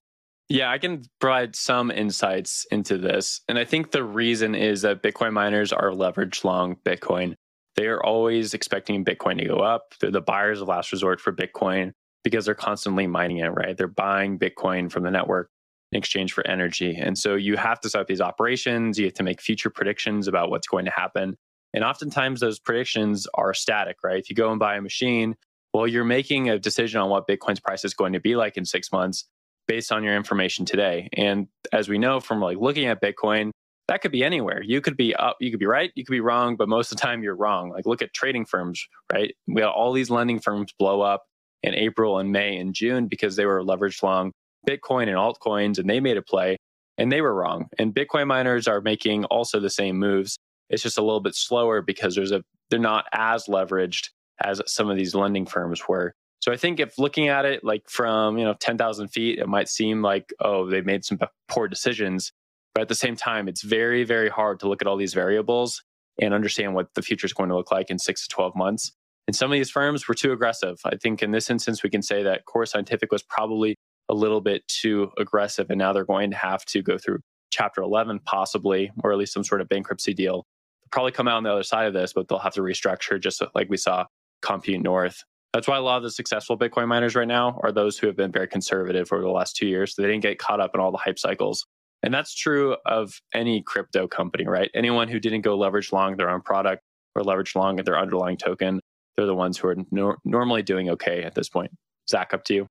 yeah, 0.51 0.69
I 0.69 0.79
can 0.79 1.05
provide 1.21 1.55
some 1.55 1.91
insights 1.91 2.65
into 2.71 2.97
this. 2.97 3.39
And 3.47 3.57
I 3.57 3.63
think 3.63 3.91
the 3.91 4.03
reason 4.03 4.53
is 4.53 4.81
that 4.81 5.01
Bitcoin 5.01 5.31
miners 5.31 5.71
are 5.71 5.91
leveraged 5.91 6.43
long 6.43 6.75
Bitcoin. 6.75 7.35
They 7.75 7.87
are 7.87 8.03
always 8.03 8.53
expecting 8.53 9.05
Bitcoin 9.05 9.39
to 9.39 9.45
go 9.45 9.57
up. 9.57 9.93
They're 9.99 10.11
the 10.11 10.21
buyers 10.21 10.61
of 10.61 10.67
last 10.67 10.91
resort 10.91 11.21
for 11.21 11.31
Bitcoin 11.31 11.93
because 12.23 12.45
they're 12.45 12.55
constantly 12.55 13.07
mining 13.07 13.37
it, 13.37 13.47
right? 13.47 13.77
They're 13.77 13.87
buying 13.87 14.37
Bitcoin 14.37 14.91
from 14.91 15.03
the 15.03 15.11
network 15.11 15.49
in 15.91 15.97
exchange 15.97 16.33
for 16.33 16.45
energy. 16.47 16.95
And 16.95 17.17
so 17.17 17.35
you 17.35 17.57
have 17.57 17.79
to 17.81 17.89
set 17.89 18.01
up 18.01 18.07
these 18.07 18.21
operations. 18.21 18.99
You 18.99 19.05
have 19.05 19.13
to 19.15 19.23
make 19.23 19.41
future 19.41 19.69
predictions 19.69 20.27
about 20.27 20.49
what's 20.49 20.67
going 20.67 20.85
to 20.85 20.91
happen. 20.91 21.35
And 21.73 21.83
oftentimes 21.83 22.39
those 22.39 22.59
predictions 22.59 23.27
are 23.33 23.53
static, 23.53 23.97
right? 24.03 24.19
If 24.19 24.29
you 24.29 24.35
go 24.35 24.51
and 24.51 24.59
buy 24.59 24.75
a 24.75 24.81
machine, 24.81 25.35
well, 25.73 25.87
you're 25.87 26.03
making 26.03 26.49
a 26.49 26.59
decision 26.59 26.99
on 26.99 27.09
what 27.09 27.27
Bitcoin's 27.27 27.59
price 27.59 27.85
is 27.85 27.93
going 27.93 28.13
to 28.13 28.19
be 28.19 28.35
like 28.35 28.57
in 28.57 28.65
six 28.65 28.91
months 28.91 29.25
based 29.67 29.91
on 29.91 30.03
your 30.03 30.15
information 30.15 30.65
today. 30.65 31.07
And 31.13 31.47
as 31.71 31.87
we 31.87 31.97
know 31.97 32.19
from 32.19 32.41
like 32.41 32.57
looking 32.57 32.87
at 32.87 33.01
Bitcoin, 33.01 33.51
that 33.91 34.01
could 34.01 34.13
be 34.13 34.23
anywhere. 34.23 34.63
You 34.63 34.79
could 34.79 34.95
be 34.95 35.13
up, 35.13 35.35
you 35.41 35.51
could 35.51 35.59
be 35.59 35.65
right, 35.65 35.91
you 35.95 36.05
could 36.05 36.13
be 36.13 36.21
wrong, 36.21 36.55
but 36.55 36.69
most 36.69 36.93
of 36.93 36.97
the 36.97 37.01
time 37.01 37.23
you're 37.23 37.35
wrong. 37.35 37.71
Like 37.71 37.85
look 37.85 38.01
at 38.01 38.13
trading 38.13 38.45
firms, 38.45 38.87
right? 39.11 39.35
We 39.47 39.61
had 39.61 39.67
all 39.67 39.91
these 39.91 40.09
lending 40.09 40.39
firms 40.39 40.71
blow 40.79 41.01
up 41.01 41.25
in 41.61 41.75
April 41.75 42.17
and 42.17 42.31
May 42.31 42.55
and 42.55 42.73
June 42.73 43.07
because 43.07 43.35
they 43.35 43.45
were 43.45 43.61
leveraged 43.61 44.01
long 44.01 44.31
Bitcoin 44.65 45.09
and 45.09 45.17
altcoins 45.17 45.77
and 45.77 45.89
they 45.89 45.99
made 45.99 46.15
a 46.15 46.21
play 46.21 46.55
and 46.97 47.11
they 47.11 47.19
were 47.19 47.35
wrong. 47.35 47.67
And 47.77 47.93
Bitcoin 47.93 48.27
miners 48.27 48.65
are 48.65 48.79
making 48.79 49.25
also 49.25 49.59
the 49.59 49.69
same 49.69 49.99
moves. 49.99 50.39
It's 50.69 50.83
just 50.83 50.97
a 50.97 51.03
little 51.03 51.19
bit 51.19 51.35
slower 51.35 51.81
because 51.81 52.15
there's 52.15 52.31
a 52.31 52.43
they're 52.69 52.79
not 52.79 53.07
as 53.11 53.47
leveraged 53.47 54.07
as 54.41 54.61
some 54.67 54.89
of 54.89 54.95
these 54.95 55.13
lending 55.13 55.45
firms 55.45 55.85
were. 55.85 56.13
So 56.39 56.53
I 56.53 56.55
think 56.55 56.79
if 56.79 56.97
looking 56.97 57.27
at 57.27 57.43
it 57.43 57.61
like 57.61 57.89
from, 57.89 58.37
you 58.37 58.45
know, 58.45 58.55
10,000 58.57 59.09
feet, 59.09 59.37
it 59.37 59.49
might 59.49 59.67
seem 59.67 60.01
like, 60.01 60.33
oh, 60.39 60.69
they 60.69 60.79
made 60.79 61.03
some 61.03 61.19
poor 61.49 61.67
decisions. 61.67 62.31
But 62.73 62.81
at 62.81 62.87
the 62.87 62.95
same 62.95 63.15
time, 63.15 63.47
it's 63.47 63.61
very, 63.61 64.03
very 64.03 64.29
hard 64.29 64.59
to 64.61 64.67
look 64.67 64.81
at 64.81 64.87
all 64.87 64.97
these 64.97 65.13
variables 65.13 65.83
and 66.21 66.33
understand 66.33 66.73
what 66.73 66.93
the 66.95 67.01
future 67.01 67.25
is 67.25 67.33
going 67.33 67.49
to 67.49 67.55
look 67.55 67.71
like 67.71 67.89
in 67.89 67.99
six 67.99 68.27
to 68.27 68.33
12 68.33 68.55
months. 68.55 68.91
And 69.27 69.35
some 69.35 69.51
of 69.51 69.55
these 69.55 69.69
firms 69.69 70.07
were 70.07 70.13
too 70.13 70.31
aggressive. 70.31 70.79
I 70.85 70.95
think 70.95 71.21
in 71.21 71.31
this 71.31 71.49
instance, 71.49 71.83
we 71.83 71.89
can 71.89 72.01
say 72.01 72.23
that 72.23 72.45
Core 72.45 72.65
Scientific 72.65 73.11
was 73.11 73.23
probably 73.23 73.75
a 74.09 74.13
little 74.13 74.41
bit 74.41 74.67
too 74.67 75.11
aggressive. 75.17 75.69
And 75.69 75.79
now 75.79 75.93
they're 75.93 76.05
going 76.05 76.31
to 76.31 76.37
have 76.37 76.65
to 76.65 76.81
go 76.81 76.97
through 76.97 77.19
Chapter 77.51 77.81
11, 77.81 78.21
possibly, 78.25 78.91
or 79.03 79.11
at 79.11 79.17
least 79.17 79.33
some 79.33 79.43
sort 79.43 79.59
of 79.59 79.67
bankruptcy 79.67 80.13
deal. 80.13 80.45
They'll 80.81 80.89
probably 80.91 81.11
come 81.11 81.27
out 81.27 81.35
on 81.35 81.43
the 81.43 81.51
other 81.51 81.63
side 81.63 81.85
of 81.85 81.93
this, 81.93 82.13
but 82.13 82.29
they'll 82.29 82.39
have 82.39 82.53
to 82.53 82.61
restructure 82.61 83.19
just 83.21 83.43
like 83.53 83.69
we 83.69 83.77
saw 83.77 84.05
Compute 84.41 84.81
North 84.81 85.23
that's 85.53 85.67
why 85.67 85.77
a 85.77 85.81
lot 85.81 85.97
of 85.97 86.03
the 86.03 86.11
successful 86.11 86.57
Bitcoin 86.57 86.87
miners 86.87 87.15
right 87.15 87.27
now 87.27 87.59
are 87.61 87.71
those 87.71 87.97
who 87.97 88.07
have 88.07 88.15
been 88.15 88.31
very 88.31 88.47
conservative 88.47 89.11
over 89.11 89.21
the 89.21 89.29
last 89.29 89.55
two 89.55 89.67
years. 89.67 89.95
So 89.95 90.01
they 90.01 90.07
didn't 90.07 90.23
get 90.23 90.39
caught 90.39 90.61
up 90.61 90.71
in 90.73 90.79
all 90.79 90.91
the 90.91 90.97
hype 90.97 91.19
cycles. 91.19 91.65
And 92.03 92.13
that's 92.13 92.33
true 92.33 92.75
of 92.85 93.21
any 93.33 93.61
crypto 93.61 94.07
company, 94.07 94.47
right? 94.47 94.71
Anyone 94.73 95.07
who 95.07 95.19
didn't 95.19 95.41
go 95.41 95.55
leverage 95.55 95.91
long 95.91 96.17
their 96.17 96.29
own 96.29 96.41
product 96.41 96.81
or 97.15 97.23
leverage 97.23 97.55
long 97.55 97.79
at 97.79 97.85
their 97.85 97.99
underlying 97.99 98.37
token, 98.37 98.79
they're 99.15 99.25
the 99.25 99.35
ones 99.35 99.57
who 99.57 99.67
are 99.67 99.75
nor- 99.91 100.17
normally 100.25 100.63
doing 100.63 100.89
okay 100.89 101.23
at 101.23 101.35
this 101.35 101.49
point. 101.49 101.71
Zach, 102.09 102.33
up 102.33 102.43
to 102.45 102.53
you. 102.53 102.67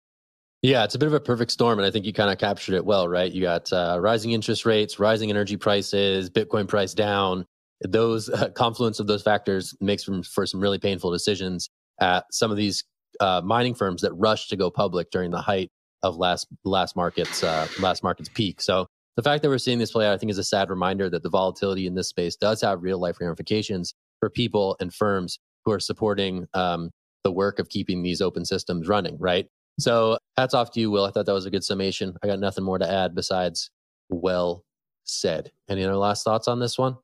Yeah, 0.62 0.84
it's 0.84 0.94
a 0.94 0.98
bit 0.98 1.06
of 1.06 1.14
a 1.14 1.20
perfect 1.20 1.52
storm. 1.52 1.78
And 1.78 1.86
I 1.86 1.90
think 1.90 2.04
you 2.04 2.12
kind 2.12 2.30
of 2.30 2.38
captured 2.38 2.74
it 2.74 2.84
well, 2.84 3.08
right? 3.08 3.30
You 3.32 3.42
got 3.42 3.72
uh, 3.72 3.98
rising 4.00 4.32
interest 4.32 4.66
rates, 4.66 4.98
rising 4.98 5.30
energy 5.30 5.56
prices, 5.56 6.28
Bitcoin 6.28 6.68
price 6.68 6.92
down. 6.92 7.46
Those 7.82 8.28
uh, 8.28 8.50
confluence 8.50 9.00
of 9.00 9.06
those 9.06 9.22
factors 9.22 9.74
makes 9.80 10.04
for, 10.04 10.22
for 10.22 10.44
some 10.44 10.60
really 10.60 10.78
painful 10.78 11.12
decisions 11.12 11.70
at 12.00 12.24
some 12.30 12.50
of 12.50 12.58
these 12.58 12.84
uh, 13.20 13.40
mining 13.42 13.74
firms 13.74 14.02
that 14.02 14.12
rushed 14.12 14.50
to 14.50 14.56
go 14.56 14.70
public 14.70 15.10
during 15.10 15.30
the 15.30 15.40
height 15.40 15.70
of 16.02 16.16
last 16.16 16.46
last 16.64 16.96
market's 16.96 17.42
uh, 17.42 17.66
last 17.80 18.02
market's 18.02 18.28
peak. 18.28 18.60
So 18.60 18.86
the 19.20 19.28
fact 19.28 19.42
that 19.42 19.50
we're 19.50 19.58
seeing 19.58 19.78
this 19.78 19.92
play 19.92 20.06
out, 20.06 20.14
I 20.14 20.16
think, 20.16 20.30
is 20.30 20.38
a 20.38 20.44
sad 20.44 20.70
reminder 20.70 21.10
that 21.10 21.22
the 21.22 21.28
volatility 21.28 21.86
in 21.86 21.94
this 21.94 22.08
space 22.08 22.36
does 22.36 22.62
have 22.62 22.82
real 22.82 22.98
life 22.98 23.18
ramifications 23.20 23.92
for 24.18 24.30
people 24.30 24.78
and 24.80 24.94
firms 24.94 25.38
who 25.66 25.72
are 25.72 25.78
supporting 25.78 26.46
um, 26.54 26.88
the 27.24 27.30
work 27.30 27.58
of 27.58 27.68
keeping 27.68 28.02
these 28.02 28.22
open 28.22 28.46
systems 28.46 28.88
running. 28.88 29.18
Right. 29.18 29.46
So 29.78 30.16
hats 30.38 30.54
off 30.54 30.70
to 30.72 30.80
you, 30.80 30.90
Will. 30.90 31.04
I 31.04 31.10
thought 31.10 31.26
that 31.26 31.34
was 31.34 31.44
a 31.44 31.50
good 31.50 31.62
summation. 31.64 32.16
I 32.22 32.28
got 32.28 32.40
nothing 32.40 32.64
more 32.64 32.78
to 32.78 32.90
add 32.90 33.14
besides 33.14 33.70
well 34.08 34.64
said. 35.04 35.52
Any 35.68 35.84
other 35.84 35.96
last 35.96 36.24
thoughts 36.24 36.48
on 36.48 36.58
this 36.58 36.78
one? 36.78 36.96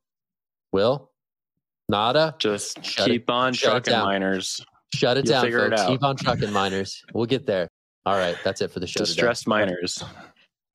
Will? 0.73 1.11
Nada? 1.91 2.35
Just 2.39 2.83
Shut 2.83 3.09
keep 3.09 3.25
it. 3.25 3.31
on 3.31 3.53
trucking 3.53 3.93
miners. 3.93 4.65
Shut 4.95 5.19
it 5.19 5.27
You'll 5.27 5.43
down, 5.43 5.53
folks. 5.71 5.83
It 5.83 5.87
Keep 5.89 6.03
on 6.03 6.17
trucking, 6.17 6.51
miners. 6.51 7.05
We'll 7.13 7.27
get 7.27 7.45
there. 7.45 7.69
All 8.07 8.17
right, 8.17 8.39
that's 8.43 8.63
it 8.63 8.71
for 8.71 8.81
the 8.81 8.87
show. 8.87 9.01
Distressed 9.01 9.43
today. 9.45 9.51
miners. 9.51 10.03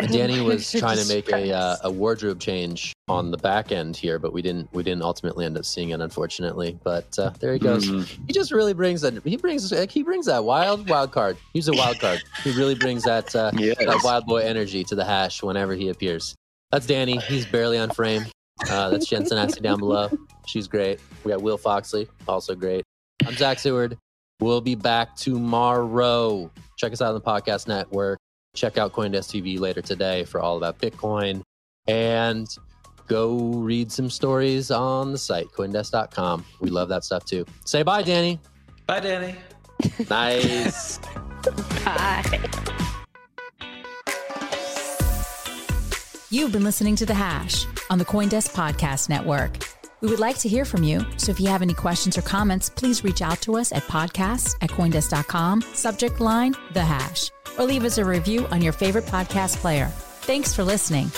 Danny 0.07 0.41
was 0.45 0.71
trying 0.71 0.97
to 0.97 1.07
make 1.07 1.29
a 1.29 1.53
uh, 1.53 1.77
a 1.83 1.91
wardrobe 1.91 2.39
change 2.39 2.93
on 3.07 3.31
the 3.31 3.37
back 3.37 3.71
end 3.71 3.95
here, 3.95 4.19
but 4.19 4.33
we 4.33 4.41
didn't 4.41 4.71
we 4.73 4.83
didn't 4.83 5.01
ultimately 5.01 5.45
end 5.45 5.57
up 5.57 5.65
seeing 5.65 5.89
it, 5.89 5.99
unfortunately. 5.99 6.77
But 6.83 7.17
uh, 7.19 7.31
there 7.39 7.53
he 7.53 7.59
goes. 7.59 7.87
Mm-hmm. 7.87 8.25
He 8.27 8.33
just 8.33 8.51
really 8.51 8.73
brings 8.73 9.01
that. 9.01 9.21
He 9.23 9.37
brings 9.37 9.69
he 9.91 10.03
brings 10.03 10.25
that 10.25 10.43
wild 10.43 10.89
wild 10.89 11.11
card. 11.11 11.37
He's 11.53 11.67
a 11.67 11.73
wild 11.73 11.99
card. 11.99 12.21
He 12.43 12.51
really 12.57 12.75
brings 12.75 13.03
that 13.03 13.35
uh, 13.35 13.51
yes. 13.57 13.77
that 13.77 14.01
wild 14.03 14.25
boy 14.25 14.39
energy 14.39 14.83
to 14.85 14.95
the 14.95 15.05
hash 15.05 15.43
whenever 15.43 15.73
he 15.73 15.89
appears. 15.89 16.35
That's 16.71 16.85
Danny. 16.85 17.17
He's 17.17 17.45
barely 17.45 17.77
on 17.77 17.89
frame. 17.89 18.25
Uh, 18.69 18.89
that's 18.89 19.07
Jensen 19.07 19.37
Sanasie 19.37 19.61
down 19.61 19.79
below. 19.79 20.09
She's 20.45 20.67
great. 20.67 20.99
We 21.23 21.31
got 21.31 21.41
Will 21.41 21.57
Foxley, 21.57 22.07
also 22.27 22.55
great. 22.55 22.83
I'm 23.25 23.35
Zach 23.35 23.59
Seward. 23.59 23.97
We'll 24.39 24.61
be 24.61 24.75
back 24.75 25.15
tomorrow. 25.15 26.51
Check 26.77 26.93
us 26.93 27.01
out 27.01 27.09
on 27.09 27.13
the 27.13 27.21
podcast 27.21 27.67
network. 27.67 28.19
Check 28.53 28.77
out 28.77 28.91
CoinDesk 28.93 29.29
TV 29.31 29.59
later 29.59 29.81
today 29.81 30.23
for 30.25 30.41
all 30.41 30.57
about 30.57 30.77
Bitcoin. 30.79 31.41
And 31.87 32.47
go 33.07 33.37
read 33.37 33.91
some 33.91 34.09
stories 34.09 34.71
on 34.71 35.11
the 35.11 35.17
site, 35.17 35.47
coindesk.com. 35.47 36.45
We 36.59 36.69
love 36.69 36.89
that 36.89 37.03
stuff 37.03 37.25
too. 37.25 37.45
Say 37.65 37.83
bye, 37.83 38.03
Danny. 38.03 38.39
Bye, 38.87 38.99
Danny. 38.99 39.35
Nice. 40.11 40.99
bye. 41.83 42.39
You've 46.29 46.51
been 46.51 46.63
listening 46.63 46.95
to 46.97 47.05
The 47.05 47.15
Hash 47.15 47.65
on 47.89 47.97
the 47.97 48.05
Coindesk 48.05 48.53
Podcast 48.53 49.09
Network. 49.09 49.57
We 50.01 50.09
would 50.09 50.19
like 50.19 50.39
to 50.39 50.49
hear 50.49 50.65
from 50.65 50.83
you, 50.83 51.05
so 51.17 51.31
if 51.31 51.39
you 51.39 51.47
have 51.47 51.61
any 51.61 51.75
questions 51.75 52.17
or 52.17 52.23
comments, 52.23 52.71
please 52.71 53.03
reach 53.03 53.21
out 53.21 53.39
to 53.41 53.57
us 53.57 53.71
at 53.71 53.83
podcasts 53.83 54.55
at 54.61 54.71
coindesk.com, 54.71 55.61
subject 55.73 56.19
line, 56.19 56.55
the 56.73 56.83
hash, 56.83 57.29
or 57.59 57.65
leave 57.65 57.85
us 57.85 57.99
a 57.99 58.05
review 58.05 58.47
on 58.47 58.63
your 58.63 58.73
favorite 58.73 59.05
podcast 59.05 59.57
player. 59.57 59.89
Thanks 60.23 60.55
for 60.55 60.63
listening. 60.63 61.11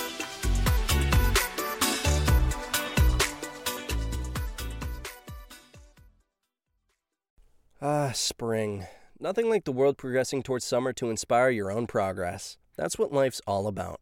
Ah, 7.81 8.11
spring. 8.13 8.85
Nothing 9.17 9.49
like 9.49 9.63
the 9.63 9.71
world 9.71 9.97
progressing 9.97 10.43
towards 10.43 10.65
summer 10.65 10.91
to 10.93 11.09
inspire 11.09 11.49
your 11.49 11.71
own 11.71 11.87
progress. 11.87 12.57
That's 12.75 12.99
what 12.99 13.13
life's 13.13 13.41
all 13.47 13.67
about 13.67 14.01